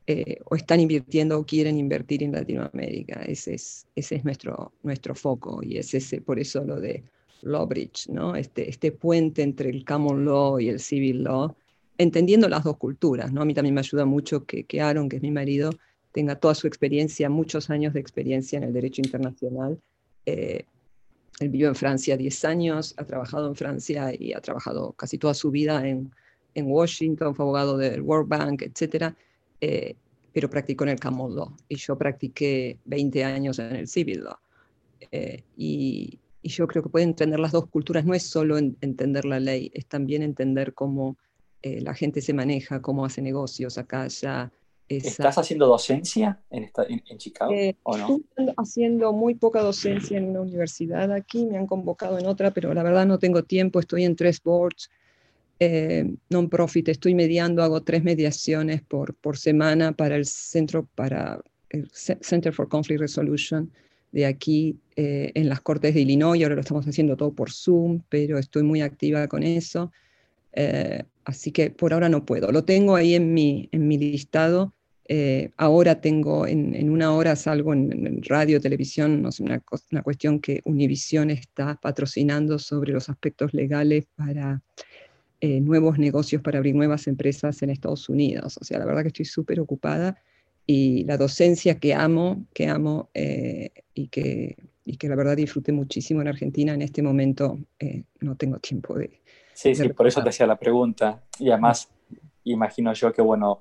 eh, 0.07 0.39
o 0.45 0.55
están 0.55 0.79
invirtiendo 0.79 1.39
o 1.39 1.45
quieren 1.45 1.79
invertir 1.79 2.23
en 2.23 2.33
Latinoamérica. 2.33 3.23
Ese 3.23 3.55
es, 3.55 3.87
ese 3.97 4.17
es 4.17 4.25
nuestro, 4.25 4.73
nuestro 4.85 5.17
foco 5.17 5.61
y 5.63 5.79
es 5.79 5.95
ese, 5.95 6.21
por 6.21 6.39
eso 6.39 6.63
lo 6.63 6.81
de 6.81 7.03
Law 7.43 7.67
Bridge, 7.67 8.09
¿no? 8.09 8.37
este, 8.37 8.71
este 8.71 8.93
puente 8.93 9.43
entre 9.43 9.71
el 9.71 9.85
common 9.85 10.25
law 10.25 10.61
y 10.61 10.69
el 10.69 10.79
civil 10.79 11.25
law, 11.25 11.57
entendiendo 11.99 12.49
las 12.49 12.63
dos 12.63 12.77
culturas. 12.77 13.33
¿no? 13.33 13.43
A 13.43 13.45
mí 13.45 13.53
también 13.53 13.75
me 13.75 13.81
ayuda 13.81 14.05
mucho 14.05 14.45
que, 14.45 14.63
que 14.63 14.81
Aaron, 14.81 15.09
que 15.09 15.17
es 15.17 15.23
mi 15.23 15.33
marido, 15.33 15.71
tenga 16.13 16.37
toda 16.37 16.55
su 16.55 16.69
experiencia, 16.69 17.29
muchos 17.29 17.69
años 17.69 17.93
de 17.93 18.01
experiencia 18.01 18.57
en 18.59 18.63
el 18.63 18.73
derecho 18.73 19.03
internacional, 19.03 19.81
eh, 20.25 20.65
él 21.41 21.49
vivió 21.51 21.69
en 21.69 21.75
Francia 21.75 22.17
10 22.17 22.45
años, 22.45 22.95
ha 22.97 23.05
trabajado 23.05 23.49
en 23.49 23.55
Francia 23.55 24.13
y 24.19 24.33
ha 24.33 24.41
trabajado 24.41 24.93
casi 24.93 25.19
toda 25.19 25.35
su 25.35 25.51
vida 25.51 25.87
en, 25.87 26.11
en 26.55 26.67
Washington, 26.67 27.35
fue 27.35 27.45
abogado 27.45 27.77
del 27.77 28.01
World 28.01 28.29
Bank, 28.29 28.63
etc. 28.63 29.15
Eh, 29.61 29.95
pero 30.33 30.51
practicó 30.51 30.85
en 30.85 30.91
el 30.91 31.01
common 31.01 31.35
law 31.35 31.57
y 31.69 31.77
yo 31.77 31.97
practiqué 31.97 32.79
20 32.85 33.25
años 33.25 33.59
en 33.59 33.77
el 33.77 33.89
civil 33.89 34.25
law. 34.25 34.37
Eh, 35.11 35.43
y, 35.57 36.19
y, 36.43 36.49
yo 36.49 36.67
creo 36.67 36.83
que 36.83 36.89
pueden 36.89 37.11
entender 37.11 37.39
las 37.39 37.53
dos 37.53 37.67
culturas, 37.67 38.05
no 38.05 38.15
es 38.15 38.23
solo 38.23 38.57
entender 38.59 39.25
la 39.25 39.41
ley, 39.41 39.71
es 39.75 39.87
también 39.87 40.23
entender 40.23 40.73
cómo 40.75 41.17
eh, 41.63 41.81
la 41.81 41.95
gente 41.95 42.21
se 42.21 42.33
maneja, 42.33 42.81
cómo 42.81 43.05
hace 43.05 43.21
negocios 43.23 43.77
acá, 43.77 44.03
allá, 44.03 44.53
¿Estás 44.89 45.37
haciendo 45.39 45.67
docencia 45.67 46.41
en, 46.51 46.71
en, 47.09 47.19
Chicago 47.19 47.53
eh, 47.53 47.77
o 47.83 47.97
no? 47.97 48.21
Estoy 48.37 48.55
haciendo 48.57 49.13
muy 49.13 49.35
poca 49.35 49.61
docencia 49.61 50.17
en 50.17 50.29
una 50.29 50.41
universidad 50.41 51.11
aquí, 51.13 51.45
me 51.47 51.59
han 51.59 51.67
convocado 51.67 52.19
en 52.19 52.27
otra, 52.27 52.53
pero 52.53 52.73
la 52.73 52.83
verdad 52.83 53.07
no 53.07 53.19
tengo 53.19 53.43
tiempo, 53.43 53.81
estoy 53.81 54.05
en 54.05 54.15
tres 54.15 54.41
boards 54.43 54.91
eh, 55.59 56.05
non-profit, 56.29 56.89
estoy 56.89 57.15
mediando, 57.15 57.63
hago 57.63 57.83
tres 57.83 58.05
mediaciones 58.05 58.83
por, 58.83 59.15
por 59.15 59.39
semana 59.39 59.93
para 59.93 60.17
el 60.17 60.27
Centro, 60.27 60.87
para 60.95 61.41
el 61.71 61.91
Center 61.93 62.53
for 62.53 62.69
Conflict 62.69 63.01
Resolution 63.01 63.71
de 64.13 64.27
aquí 64.27 64.79
eh, 64.97 65.33
en 65.35 65.49
las 65.49 65.61
Cortes 65.61 65.95
de 65.95 66.01
Illinois, 66.01 66.43
ahora 66.43 66.55
lo 66.55 66.61
estamos 66.61 66.87
haciendo 66.87 67.17
todo 67.17 67.33
por 67.33 67.51
Zoom, 67.51 68.03
pero 68.09 68.39
estoy 68.39 68.63
muy 68.63 68.81
activa 68.81 69.27
con 69.29 69.43
eso. 69.43 69.93
Eh, 70.53 71.03
así 71.25 71.53
que 71.53 71.71
por 71.71 71.93
ahora 71.93 72.09
no 72.09 72.25
puedo. 72.25 72.51
Lo 72.51 72.65
tengo 72.65 72.97
ahí 72.97 73.15
en 73.15 73.35
mi, 73.35 73.69
en 73.73 73.89
mi 73.89 73.99
listado, 73.99 74.73
eh, 75.09 75.51
ahora 75.57 76.01
tengo, 76.01 76.47
en, 76.47 76.91
una 76.91 77.13
hora 77.15 77.37
salgo 77.37 77.73
en, 77.73 78.23
radio, 78.25 78.61
televisión, 78.61 79.23
no 79.23 79.31
sé, 79.31 79.45
una, 79.45 79.63
una, 79.93 80.03
cuestión 80.03 80.41
que 80.41 80.61
Univision 80.65 81.31
está 81.31 81.79
patrocinando 81.81 82.59
sobre 82.59 82.93
los 82.93 83.09
aspectos 83.09 83.55
legales 83.55 84.07
para 84.17 84.63
eh, 85.41 85.61
nuevos 85.61 85.99
negocios, 85.99 86.43
para 86.43 86.59
abrir 86.59 86.75
nuevas 86.75 87.07
empresas 87.07 87.63
en 87.63 87.71
Estados 87.71 88.09
Unidos. 88.09 88.59
O 88.61 88.65
sea, 88.65 88.79
la 88.79 88.87
verdad 88.87 89.03
que 89.03 89.09
estoy 89.09 89.27
súper 89.27 89.61
ocupada 89.61 90.21
y 90.67 91.05
la 91.05 91.17
docencia 91.17 91.79
que 91.79 91.95
amo, 91.95 92.45
que 92.53 92.67
amo 92.67 93.11
eh, 93.15 93.71
y, 93.95 94.09
que, 94.09 94.57
y 94.85 94.97
que 94.97 95.09
la 95.09 95.15
verdad 95.15 95.37
disfruté 95.37 95.71
muchísimo 95.71 96.21
en 96.21 96.29
Argentina, 96.29 96.75
en 96.75 96.83
este 96.83 97.03
momento 97.03 97.61
no 98.21 98.37
tengo 98.37 98.59
tiempo 98.59 98.99
de... 98.99 99.21
Sí, 99.55 99.75
sí, 99.75 99.89
por 99.91 100.09
eso 100.09 100.23
te 100.23 100.31
hacía 100.31 100.47
la 100.47 100.59
pregunta. 100.59 101.23
Y 101.39 101.51
además, 101.51 101.89
imagino 102.45 102.93
yo 102.93 103.13
que, 103.13 103.23
bueno, 103.23 103.61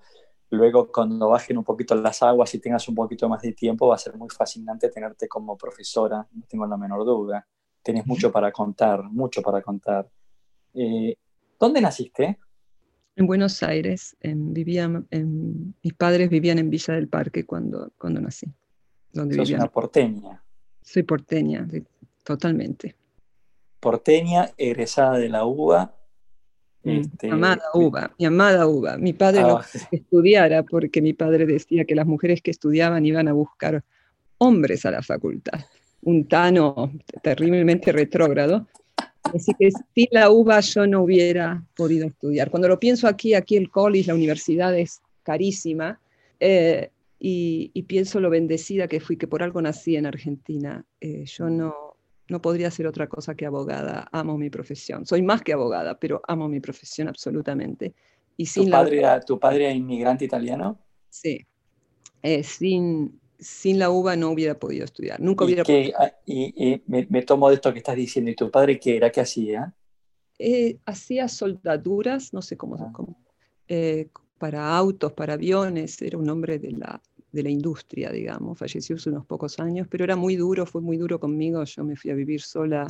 Luego, 0.51 0.91
cuando 0.91 1.29
bajen 1.29 1.57
un 1.57 1.63
poquito 1.63 1.95
las 1.95 2.21
aguas 2.21 2.53
y 2.53 2.59
tengas 2.59 2.87
un 2.87 2.95
poquito 2.95 3.27
más 3.27 3.41
de 3.41 3.53
tiempo, 3.53 3.87
va 3.87 3.95
a 3.95 3.99
ser 3.99 4.15
muy 4.15 4.29
fascinante 4.29 4.89
tenerte 4.89 5.27
como 5.27 5.57
profesora, 5.57 6.27
no 6.31 6.43
tengo 6.47 6.67
la 6.67 6.77
menor 6.77 7.03
duda. 7.03 7.47
Tienes 7.81 8.05
mucho 8.05 8.31
para 8.31 8.51
contar, 8.51 9.03
mucho 9.03 9.41
para 9.41 9.61
contar. 9.61 10.09
Eh, 10.73 11.15
¿Dónde 11.59 11.81
naciste? 11.81 12.39
En 13.15 13.27
Buenos 13.27 13.63
Aires. 13.63 14.15
En, 14.19 14.53
mis 14.53 15.93
padres 15.93 16.29
vivían 16.29 16.59
en 16.59 16.69
Villa 16.69 16.93
del 16.93 17.07
Parque 17.07 17.45
cuando, 17.45 17.91
cuando 17.97 18.21
nací. 18.21 18.47
Donde 19.11 19.35
Sos 19.35 19.49
una 19.51 19.67
porteña. 19.67 20.43
Soy 20.81 21.03
porteña, 21.03 21.67
totalmente. 22.23 22.95
Porteña, 23.79 24.51
egresada 24.57 25.17
de 25.17 25.29
la 25.29 25.45
UBA, 25.45 25.95
mi 26.85 26.99
este, 26.99 27.31
amada 27.31 27.63
uva, 27.73 28.13
mi 28.17 28.25
amada 28.25 28.67
uva. 28.67 28.97
Mi 28.97 29.13
padre 29.13 29.41
no 29.41 29.57
ah, 29.57 29.65
estudiara 29.91 30.63
porque 30.63 31.01
mi 31.01 31.13
padre 31.13 31.45
decía 31.45 31.85
que 31.85 31.95
las 31.95 32.05
mujeres 32.05 32.41
que 32.41 32.51
estudiaban 32.51 33.05
iban 33.05 33.27
a 33.27 33.33
buscar 33.33 33.83
hombres 34.37 34.85
a 34.85 34.91
la 34.91 35.01
facultad. 35.01 35.59
Un 36.03 36.27
tano 36.27 36.91
terriblemente 37.23 37.91
retrógrado. 37.91 38.67
Así 39.23 39.51
que 39.57 39.71
sin 39.71 40.07
la 40.11 40.29
uva 40.29 40.59
yo 40.59 40.85
no 40.85 41.01
hubiera 41.01 41.63
podido 41.75 42.07
estudiar. 42.07 42.51
Cuando 42.51 42.67
lo 42.67 42.79
pienso 42.79 43.07
aquí, 43.07 43.33
aquí 43.33 43.57
el 43.57 43.71
college, 43.71 44.07
la 44.07 44.13
universidad 44.13 44.77
es 44.77 45.01
carísima. 45.23 45.99
Eh, 46.39 46.91
y, 47.19 47.81
pienso 47.83 48.19
lo 48.19 48.29
bendecida 48.29 48.87
que 48.87 48.99
fui, 48.99 49.17
que 49.17 49.27
por 49.27 49.41
algo 49.41 49.59
nací 49.59 49.95
en 49.95 50.05
Argentina. 50.05 50.85
Eh, 51.01 51.25
yo 51.25 51.49
no, 51.49 51.84
no 52.27 52.41
podría 52.41 52.71
ser 52.71 52.87
otra 52.87 53.07
cosa 53.07 53.35
que 53.35 53.45
abogada. 53.45 54.07
Amo 54.11 54.37
mi 54.37 54.49
profesión. 54.49 55.05
Soy 55.05 55.21
más 55.21 55.41
que 55.41 55.53
abogada, 55.53 55.99
pero 55.99 56.21
amo 56.27 56.47
mi 56.47 56.59
profesión 56.59 57.07
absolutamente. 57.07 57.93
Y 58.37 58.45
sin 58.45 58.65
¿Tu, 58.65 58.71
padre 58.71 58.99
era, 58.99 59.19
¿Tu 59.21 59.39
padre 59.39 59.71
inmigrante 59.71 60.25
italiano? 60.25 60.79
Sí. 61.09 61.45
Eh, 62.21 62.43
sin, 62.43 63.19
sin 63.39 63.79
la 63.79 63.89
uva 63.89 64.15
no 64.15 64.31
hubiera 64.31 64.57
podido 64.57 64.85
estudiar. 64.85 65.19
Nunca 65.19 65.45
¿Y 65.45 65.47
hubiera 65.47 65.63
ah, 65.99 66.11
Y, 66.25 66.81
me, 66.87 67.21
tomo 67.21 67.49
de 67.49 67.55
esto 67.55 67.71
que 67.71 67.79
estás 67.79 67.95
diciendo. 67.95 68.31
¿Y 68.31 68.35
tu 68.35 68.49
padre 68.49 68.79
qué 68.79 68.97
era? 68.97 69.11
¿Qué 69.11 69.21
hacía? 69.21 69.73
Eh, 70.39 70.79
hacía 70.85 71.27
soldaduras, 71.27 72.33
no 72.33 72.41
sé 72.41 72.57
cómo, 72.57 72.91
cómo 72.91 73.17
eh, 73.67 74.09
para 74.37 74.75
autos, 74.75 75.13
para 75.13 75.33
aviones, 75.33 76.01
era 76.01 76.17
un 76.17 76.29
hombre 76.29 76.59
de 76.59 76.71
la, 76.71 77.01
de 77.35 77.43
la 77.43 77.49
industria, 77.49 78.11
digamos, 78.11 78.57
falleció 78.57 78.95
hace 78.95 79.09
unos 79.09 79.25
pocos 79.25 79.59
años, 79.59 79.87
pero 79.89 80.03
era 80.03 80.15
muy 80.15 80.35
duro, 80.35 80.65
fue 80.65 80.81
muy 80.81 80.97
duro 80.97 81.19
conmigo, 81.19 81.63
yo 81.63 81.83
me 81.83 81.95
fui 81.95 82.09
a 82.09 82.15
vivir 82.15 82.41
sola 82.41 82.87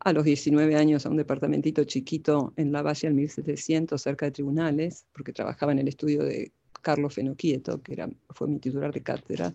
a 0.00 0.12
los 0.12 0.24
19 0.24 0.76
años 0.76 1.04
a 1.04 1.10
un 1.10 1.16
departamentito 1.16 1.84
chiquito 1.84 2.54
en 2.56 2.72
la 2.72 2.82
Valle 2.82 3.08
al 3.08 3.14
1700, 3.14 4.00
cerca 4.00 4.26
de 4.26 4.32
tribunales, 4.32 5.06
porque 5.12 5.32
trabajaba 5.32 5.72
en 5.72 5.80
el 5.80 5.88
estudio 5.88 6.22
de 6.24 6.52
Carlos 6.80 7.14
Fenoquieto, 7.14 7.82
que 7.82 7.92
era, 7.92 8.08
fue 8.30 8.48
mi 8.48 8.58
titular 8.58 8.92
de 8.92 9.02
cátedra 9.02 9.52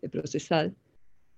de 0.00 0.08
procesal. 0.08 0.74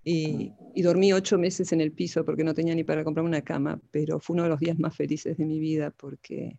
Y, 0.07 0.53
y, 0.75 0.83
dormí 0.83 1.14
ocho 1.14 1.38
meses 1.38 1.73
en 1.73 1.81
el 1.81 1.90
piso 1.90 2.27
porque 2.27 2.45
no 2.45 2.53
tenía 2.53 2.75
ni 2.75 2.85
para 2.85 3.03
comprar 3.03 3.25
una 3.25 3.40
cama, 3.40 3.81
pero 3.90 4.21
fue 4.21 4.35
uno 4.35 4.43
de 4.43 4.51
los 4.51 4.61
días 4.61 4.79
más 4.79 4.95
felices 4.95 5.38
de 5.38 5.47
mi 5.47 5.59
vida 5.59 5.90
porque, 5.90 6.59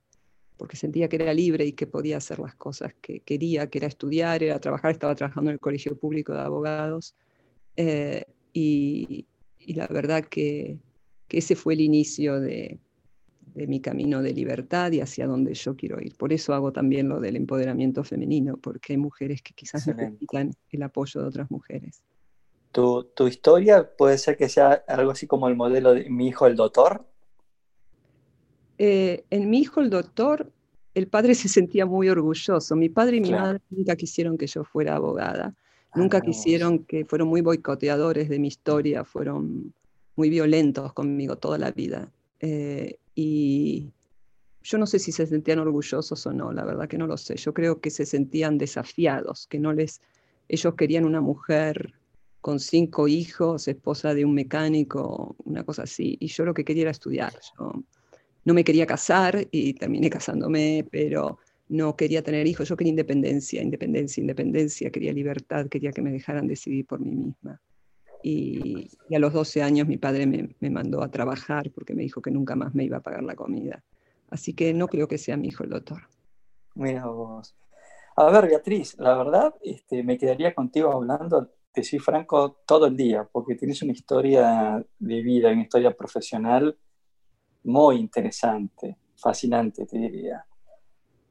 porque 0.58 0.78
sentía 0.78 1.08
que 1.10 1.18
era 1.18 1.34
libre 1.34 1.66
y 1.66 1.74
que 1.74 1.88
podía 1.88 2.18
hacer 2.18 2.40
las 2.40 2.56
cosas 2.56 2.94
que 3.02 3.20
quería, 3.22 3.70
que 3.70 3.80
era 3.80 3.88
estudiar, 3.88 4.44
era 4.44 4.60
trabajar, 4.60 4.92
estaba 4.92 5.16
trabajando 5.16 5.52
en 5.52 5.56
el 5.56 5.60
Colegio 5.60 5.98
Público 5.98 6.34
de 6.34 6.40
Abogados. 6.40 7.16
Eh, 7.76 8.26
y, 8.54 9.26
y, 9.60 9.74
la 9.74 9.88
verdad 9.88 10.24
que, 10.26 10.80
que 11.28 11.40
ese 11.40 11.56
fue 11.56 11.74
el 11.74 11.82
inicio 11.82 12.40
de, 12.40 12.80
de 13.56 13.68
mi 13.68 13.80
camino 13.80 14.22
de 14.22 14.34
libertad 14.34 14.92
y 14.92 15.00
hacia 15.00 15.28
donde 15.28 15.54
yo 15.54 15.76
quiero 15.76 16.00
ir. 16.02 16.16
Por 16.16 16.34
eso 16.34 16.54
hago 16.54 16.72
también 16.72 17.08
lo 17.08 17.22
del 17.22 17.38
empoderamiento 17.38 18.04
femenino, 18.04 18.58
porque 18.58 18.94
hay 18.94 18.98
mujeres 18.98 19.42
que 19.42 19.54
quizás 19.54 19.88
necesitan 19.88 20.52
el 20.72 20.84
apoyo 20.84 21.22
de 21.22 21.28
otras 21.28 21.50
mujeres. 21.50 22.04
¿Tu, 22.74 23.06
¿Tu, 23.16 23.28
historia 23.28 23.96
puede 23.96 24.18
ser 24.18 24.36
que 24.36 24.50
sea 24.50 24.84
algo 24.88 25.12
así 25.12 25.26
como 25.26 25.48
el 25.48 25.56
modelo 25.56 25.94
de 25.94 26.10
mi 26.10 26.28
hijo 26.28 26.48
el 26.48 26.58
doctor? 26.58 27.06
Eh, 28.78 29.24
en 29.30 29.50
mi 29.50 29.60
hijo 29.60 29.82
el 29.82 29.90
doctor, 29.90 30.52
el 30.94 31.08
padre 31.08 31.36
se 31.36 31.50
sentía 31.50 31.86
muy 31.86 32.10
orgulloso. 32.10 32.76
Mi 32.76 32.90
padre 32.90 33.18
y 33.18 33.22
mi 33.22 33.32
madre 33.32 33.60
nunca 33.70 33.96
quisieron 33.96 34.38
que 34.38 34.48
yo 34.48 34.64
fuera 34.64 34.96
abogada, 34.96 35.54
nunca 35.94 36.18
ah, 36.18 36.22
quisieron 36.22 36.86
que 36.86 37.06
fueron 37.06 37.28
muy 37.28 37.42
boicoteadores 37.42 38.30
de 38.30 38.40
mi 38.40 38.48
historia, 38.48 39.04
fueron 39.04 39.74
muy 40.16 40.30
violentos 40.30 40.94
conmigo 40.94 41.38
toda 41.38 41.58
la 41.58 41.72
vida. 41.72 42.12
Eh, 42.40 42.98
y 43.14 43.92
yo 44.64 44.78
no 44.78 44.88
sé 44.88 45.00
si 45.00 45.12
se 45.12 45.28
sentían 45.28 45.60
orgullosos 45.60 46.26
o 46.26 46.34
no, 46.34 46.52
la 46.52 46.66
verdad 46.66 46.88
que 46.88 46.98
no 46.98 47.08
lo 47.08 47.18
sé. 47.18 47.36
Yo 47.38 47.54
creo 47.54 47.80
que 47.80 47.92
se 47.92 48.06
sentían 48.06 48.58
desafiados, 48.58 49.48
que 49.48 49.60
no 49.60 49.74
les, 49.74 50.02
ellos 50.48 50.76
querían 50.76 51.06
una 51.06 51.22
mujer 51.22 51.94
con 52.42 52.60
cinco 52.60 53.08
hijos, 53.08 53.68
esposa 53.68 54.14
de 54.14 54.26
un 54.26 54.34
mecánico, 54.34 55.36
una 55.46 55.64
cosa 55.64 55.84
así. 55.84 56.18
Y 56.20 56.28
yo 56.28 56.46
lo 56.46 56.54
que 56.54 56.64
quería 56.64 56.84
era 56.84 56.92
estudiar. 56.92 57.34
Yo 57.58 57.84
no 58.46 58.54
me 58.54 58.64
quería 58.64 58.86
casar 58.86 59.48
y 59.52 59.74
terminé 59.74 60.10
casándome, 60.10 60.88
pero 60.92 61.40
no 61.68 61.96
quería 61.96 62.24
tener 62.24 62.46
hijos. 62.46 62.70
Yo 62.70 62.78
quería 62.78 62.92
independencia, 62.92 63.62
independencia, 63.62 64.22
independencia. 64.22 64.92
Quería 64.92 65.12
libertad, 65.12 65.68
quería 65.68 65.92
que 65.92 66.04
me 66.04 66.12
dejaran 66.12 66.48
decidir 66.48 66.86
por 66.86 67.00
mí 67.00 67.12
misma. 67.12 67.60
Y, 68.22 68.90
a 69.14 69.20
los 69.20 69.34
12 69.34 69.62
años 69.62 69.88
mi 69.88 69.98
padre 69.98 70.26
me, 70.26 70.56
me, 70.60 70.70
mandó 70.70 71.04
a 71.04 71.12
trabajar 71.12 71.72
porque 71.72 71.94
me 71.94 72.04
dijo 72.04 72.22
que 72.22 72.32
nunca 72.32 72.56
más 72.56 72.74
me 72.74 72.84
iba 72.84 72.98
a 72.98 73.02
pagar 73.02 73.24
la 73.24 73.36
comida. 73.36 73.84
Así 74.30 74.54
que 74.54 74.74
no 74.74 74.88
creo 74.88 75.08
que 75.08 75.18
sea 75.18 75.38
mi 75.38 75.48
hijo 75.48 75.64
el 75.64 75.72
doctor. 75.72 76.04
Mira 76.76 77.06
vos. 77.08 77.56
A 78.16 78.30
ver, 78.32 78.48
Beatriz, 78.48 78.96
la 78.98 79.18
verdad, 79.18 79.54
este, 79.62 80.04
me 80.04 80.18
quedaría 80.18 80.56
contigo 80.56 80.92
hablando, 80.92 81.52
te 81.74 81.84
soy 81.84 82.00
franco, 82.00 82.62
todo 82.66 82.88
el 82.88 82.96
día, 82.96 83.28
porque 83.30 83.56
tienes 83.56 83.82
una 83.82 83.92
historia 83.92 84.84
de 84.98 85.22
vida, 85.22 85.52
una 85.52 85.64
historia 85.64 85.96
profesional 85.96 86.78
muy 87.66 87.98
interesante, 87.98 88.98
fascinante, 89.18 89.86
te 89.86 89.98
diría. 89.98 90.46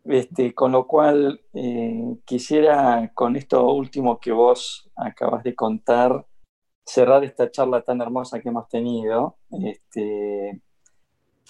Este, 0.04 0.54
con 0.54 0.72
lo 0.72 0.86
cual, 0.86 1.40
eh, 1.54 2.18
quisiera, 2.24 3.10
con 3.14 3.36
esto 3.36 3.72
último 3.72 4.20
que 4.20 4.32
vos 4.32 4.90
acabas 4.96 5.42
de 5.44 5.54
contar, 5.54 6.26
cerrar 6.84 7.24
esta 7.24 7.50
charla 7.50 7.82
tan 7.82 8.00
hermosa 8.02 8.40
que 8.40 8.50
hemos 8.50 8.68
tenido. 8.68 9.38
Este, 9.50 10.60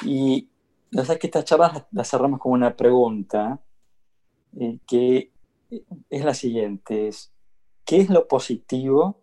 y 0.04 0.48
la 0.90 1.04
que 1.18 1.26
esta 1.26 1.42
charla 1.42 1.88
la 1.90 2.04
cerramos 2.04 2.38
con 2.38 2.52
una 2.52 2.76
pregunta 2.76 3.60
eh, 4.60 4.78
que 4.86 5.32
es 6.10 6.24
la 6.24 6.34
siguiente, 6.34 7.08
es, 7.08 7.32
¿qué 7.84 8.00
es 8.00 8.10
lo 8.10 8.28
positivo 8.28 9.22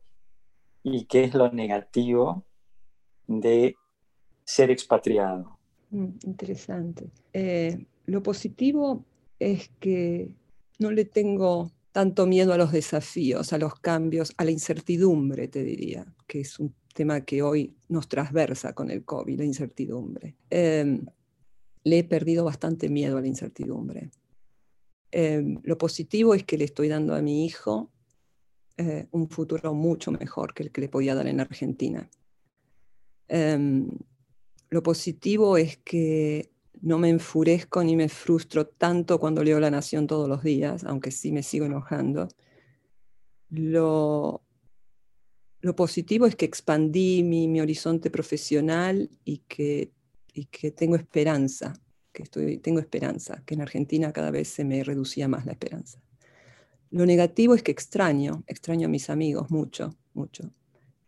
y 0.84 1.06
qué 1.06 1.24
es 1.24 1.34
lo 1.34 1.52
negativo 1.52 2.44
de 3.28 3.78
ser 4.52 4.70
expatriado? 4.70 5.58
Mm, 5.92 6.10
interesante. 6.26 7.10
Eh, 7.32 7.86
lo 8.06 8.22
positivo 8.22 9.06
es 9.40 9.70
que 9.80 10.30
no 10.80 10.92
le 10.92 11.06
tengo 11.06 11.72
tanto 11.92 12.26
miedo 12.26 12.54
a 12.54 12.58
los 12.58 12.72
desafíos, 12.72 13.54
a 13.54 13.58
los 13.58 13.76
cambios, 13.76 14.34
a 14.38 14.44
la 14.44 14.52
incertidumbre, 14.52 15.48
te 15.48 15.64
diría, 15.64 16.06
que 16.28 16.42
es 16.42 16.60
un 16.60 16.74
tema 16.94 17.22
que 17.22 17.42
hoy 17.42 17.74
nos 17.88 18.08
transversa 18.08 18.74
con 18.74 18.92
el 18.92 19.04
COVID, 19.06 19.40
la 19.40 19.46
incertidumbre. 19.46 20.36
Em, 20.50 21.06
le 21.84 22.00
he 22.00 22.04
perdido 22.04 22.44
bastante 22.44 22.90
miedo 22.90 23.18
a 23.18 23.22
la 23.22 23.28
incertidumbre. 23.28 24.12
Em, 25.12 25.60
lo 25.64 25.78
positivo 25.78 26.34
es 26.34 26.44
que 26.44 26.58
le 26.58 26.66
estoy 26.66 26.88
dando 26.88 27.16
a 27.16 27.22
mi 27.22 27.46
hijo 27.46 27.90
eh, 28.78 29.08
un 29.12 29.30
futuro 29.30 29.74
mucho 29.74 30.12
mejor 30.12 30.54
que 30.54 30.64
el 30.64 30.72
que 30.72 30.82
le 30.82 30.90
podía 30.90 31.16
dar 31.16 31.28
en 31.28 31.40
Argentina. 31.40 32.10
Lo 34.72 34.82
positivo 34.82 35.58
es 35.58 35.78
que 35.80 36.50
no 36.82 36.98
me 36.98 37.10
enfurezco 37.10 37.84
ni 37.84 37.98
me 37.98 38.08
frustro 38.08 38.68
tanto 38.68 39.20
cuando 39.20 39.44
leo 39.44 39.60
La 39.60 39.70
Nación 39.70 40.08
todos 40.08 40.30
los 40.30 40.44
días, 40.44 40.86
aunque 40.86 41.12
sí 41.12 41.34
me 41.34 41.44
sigo 41.44 41.66
enojando. 41.66 42.30
Lo, 43.50 44.42
positivo 45.76 46.26
es 46.26 46.38
que 46.38 46.46
expandí 46.46 47.22
mi, 47.22 47.60
horizonte 47.60 48.10
profesional 48.10 49.10
y 49.26 49.40
que, 49.40 49.92
tengo 50.78 50.96
esperanza, 50.96 51.74
que 52.14 52.24
tengo 52.60 52.80
esperanza, 52.80 53.44
que 53.46 53.56
en 53.56 53.62
Argentina 53.62 54.14
cada 54.14 54.32
vez 54.32 54.48
se 54.48 54.64
me 54.64 54.86
reducía 54.86 55.28
más 55.28 55.46
la 55.46 55.52
esperanza. 55.52 56.02
Lo 56.92 57.06
negativo 57.06 57.56
es 57.56 57.62
que 57.62 57.74
extraño, 57.74 58.46
extraño 58.48 58.88
a 58.88 58.90
mis 58.90 59.10
amigos 59.10 59.52
mucho, 59.52 59.98
mucho. 60.14 60.50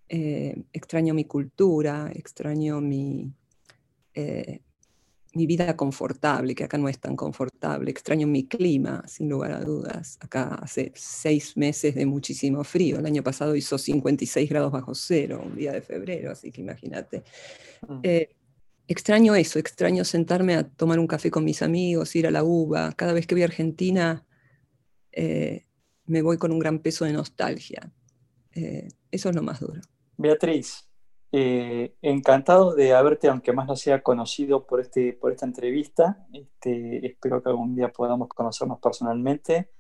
Eh, 0.10 0.66
extraño 0.74 1.14
mi 1.14 1.24
cultura, 1.24 2.12
extraño 2.14 2.82
mi, 2.82 3.34
eh, 4.14 4.62
mi 5.34 5.48
vida 5.48 5.76
confortable, 5.76 6.54
que 6.54 6.64
acá 6.64 6.78
no 6.78 6.88
es 6.88 7.00
tan 7.00 7.16
confortable. 7.16 7.90
Extraño 7.90 8.28
mi 8.28 8.48
clima, 8.48 9.04
sin 9.08 9.30
lugar 9.30 9.52
a 9.52 9.62
dudas. 9.62 10.18
Acá 10.22 10.56
hace 10.56 10.92
seis 10.96 11.58
meses 11.58 11.96
de 11.96 12.06
muchísimo 12.06 12.64
frío. 12.64 13.00
El 13.00 13.06
año 13.06 13.24
pasado 13.24 13.56
hizo 13.56 13.78
56 13.78 14.50
grados 14.50 14.72
bajo 14.72 14.94
cero, 14.94 15.42
un 15.44 15.56
día 15.56 15.72
de 15.72 15.82
febrero, 15.82 16.32
así 16.32 16.52
que 16.52 16.62
imagínate. 16.62 17.24
Mm. 17.88 18.00
Eh, 18.04 18.30
extraño 18.88 19.34
eso, 19.34 19.58
extraño 19.58 20.04
sentarme 20.06 20.56
a 20.56 20.64
tomar 20.64 21.00
un 21.00 21.08
café 21.08 21.32
con 21.32 21.44
mis 21.44 21.64
amigos, 21.64 22.16
ir 22.16 22.28
a 22.28 22.32
la 22.32 22.44
uva. 22.44 22.92
Cada 22.92 23.14
vez 23.14 23.26
que 23.26 23.34
voy 23.34 23.42
a 23.42 23.46
Argentina 23.46 24.24
eh, 25.12 25.66
me 26.06 26.22
voy 26.22 26.38
con 26.38 26.52
un 26.52 26.60
gran 26.60 26.80
peso 26.80 27.06
de 27.06 27.14
nostalgia. 27.14 27.92
Eh, 28.52 28.88
eso 29.10 29.30
es 29.30 29.36
lo 29.36 29.42
más 29.42 29.60
duro. 29.60 29.82
Beatriz, 30.18 30.88
eh, 31.36 31.96
encantado 32.04 32.76
de 32.76 32.94
haberte, 32.94 33.28
aunque 33.28 33.54
más 33.54 33.66
no 33.66 33.76
sea 33.76 34.04
conocido 34.04 34.68
por, 34.68 34.80
este, 34.80 35.14
por 35.14 35.32
esta 35.32 35.48
entrevista. 35.48 36.28
Este, 36.32 37.04
espero 37.08 37.42
que 37.42 37.50
algún 37.50 37.76
día 37.76 37.90
podamos 37.90 38.30
conocernos 38.30 38.80
personalmente. 38.80 39.72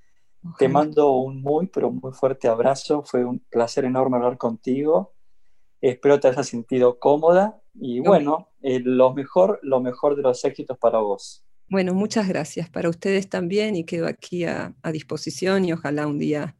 Te 0.58 0.68
mando 0.68 1.12
un 1.12 1.44
muy, 1.44 1.68
pero 1.68 1.92
muy 1.92 2.12
fuerte 2.12 2.48
abrazo. 2.48 3.04
Fue 3.04 3.24
un 3.24 3.38
placer 3.38 3.86
enorme 3.86 4.18
hablar 4.18 4.39
contigo. 4.39 5.13
Espero 5.80 6.20
te 6.20 6.30
hayas 6.30 6.48
sentido 6.48 6.98
cómoda 6.98 7.62
y 7.76 8.00
bueno, 8.00 8.50
eh, 8.63 8.80
lo, 8.84 9.13
mejor, 9.13 9.60
lo 9.62 9.80
mejor 9.80 10.16
de 10.16 10.24
los 10.24 10.44
éxitos 10.46 10.80
para 10.80 10.98
vos. 10.98 11.46
Bueno, 11.70 11.94
muchas 11.94 12.28
gracias 12.28 12.68
para 12.68 12.89
ustedes 12.89 13.30
también 13.30 13.76
y 13.76 13.86
quedo 13.86 14.08
aquí 14.08 14.46
a, 14.46 14.74
a 14.82 14.92
disposición 14.92 15.66
y 15.66 15.74
ojalá 15.74 16.08
un 16.08 16.18
día 16.18 16.56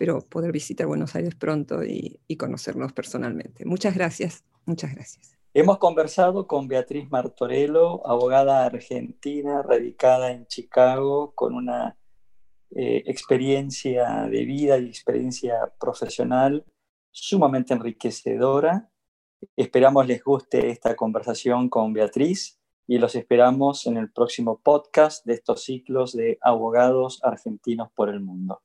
espero 0.00 0.22
poder 0.22 0.50
visitar 0.50 0.86
Buenos 0.86 1.14
Aires 1.14 1.34
pronto 1.34 1.84
y, 1.84 2.18
conocernos 2.38 2.94
personalmente. 2.94 3.66
Muchas 3.66 3.94
gracias, 3.94 4.42
muchas 4.64 4.94
gracias. 4.94 5.36
Hemos 5.52 5.76
conversado 5.76 6.46
con 6.46 6.68
Beatriz 6.68 7.10
Martorello, 7.10 8.06
abogada 8.06 8.64
argentina 8.64 9.60
radicada 9.62 10.32
en 10.32 10.46
Chicago, 10.46 11.34
con 11.34 11.54
una 11.54 11.98
eh, 12.70 13.02
experiencia 13.04 14.26
de 14.30 14.46
vida 14.46 14.78
y 14.78 14.86
experiencia 14.86 15.70
profesional 15.78 16.64
sumamente 17.10 17.74
enriquecedora. 17.74 18.90
Esperamos 19.54 20.06
les 20.06 20.24
guste 20.24 20.70
esta 20.70 20.96
conversación 20.96 21.68
con 21.68 21.92
Beatriz 21.92 22.58
y 22.86 22.96
los 22.96 23.14
esperamos 23.16 23.86
en 23.86 23.98
el 23.98 24.10
próximo 24.10 24.60
podcast 24.62 25.26
de 25.26 25.34
estos 25.34 25.62
ciclos 25.62 26.16
de 26.16 26.38
abogados 26.40 27.20
argentinos 27.22 27.90
por 27.94 28.08
el 28.08 28.20
mundo. 28.20 28.62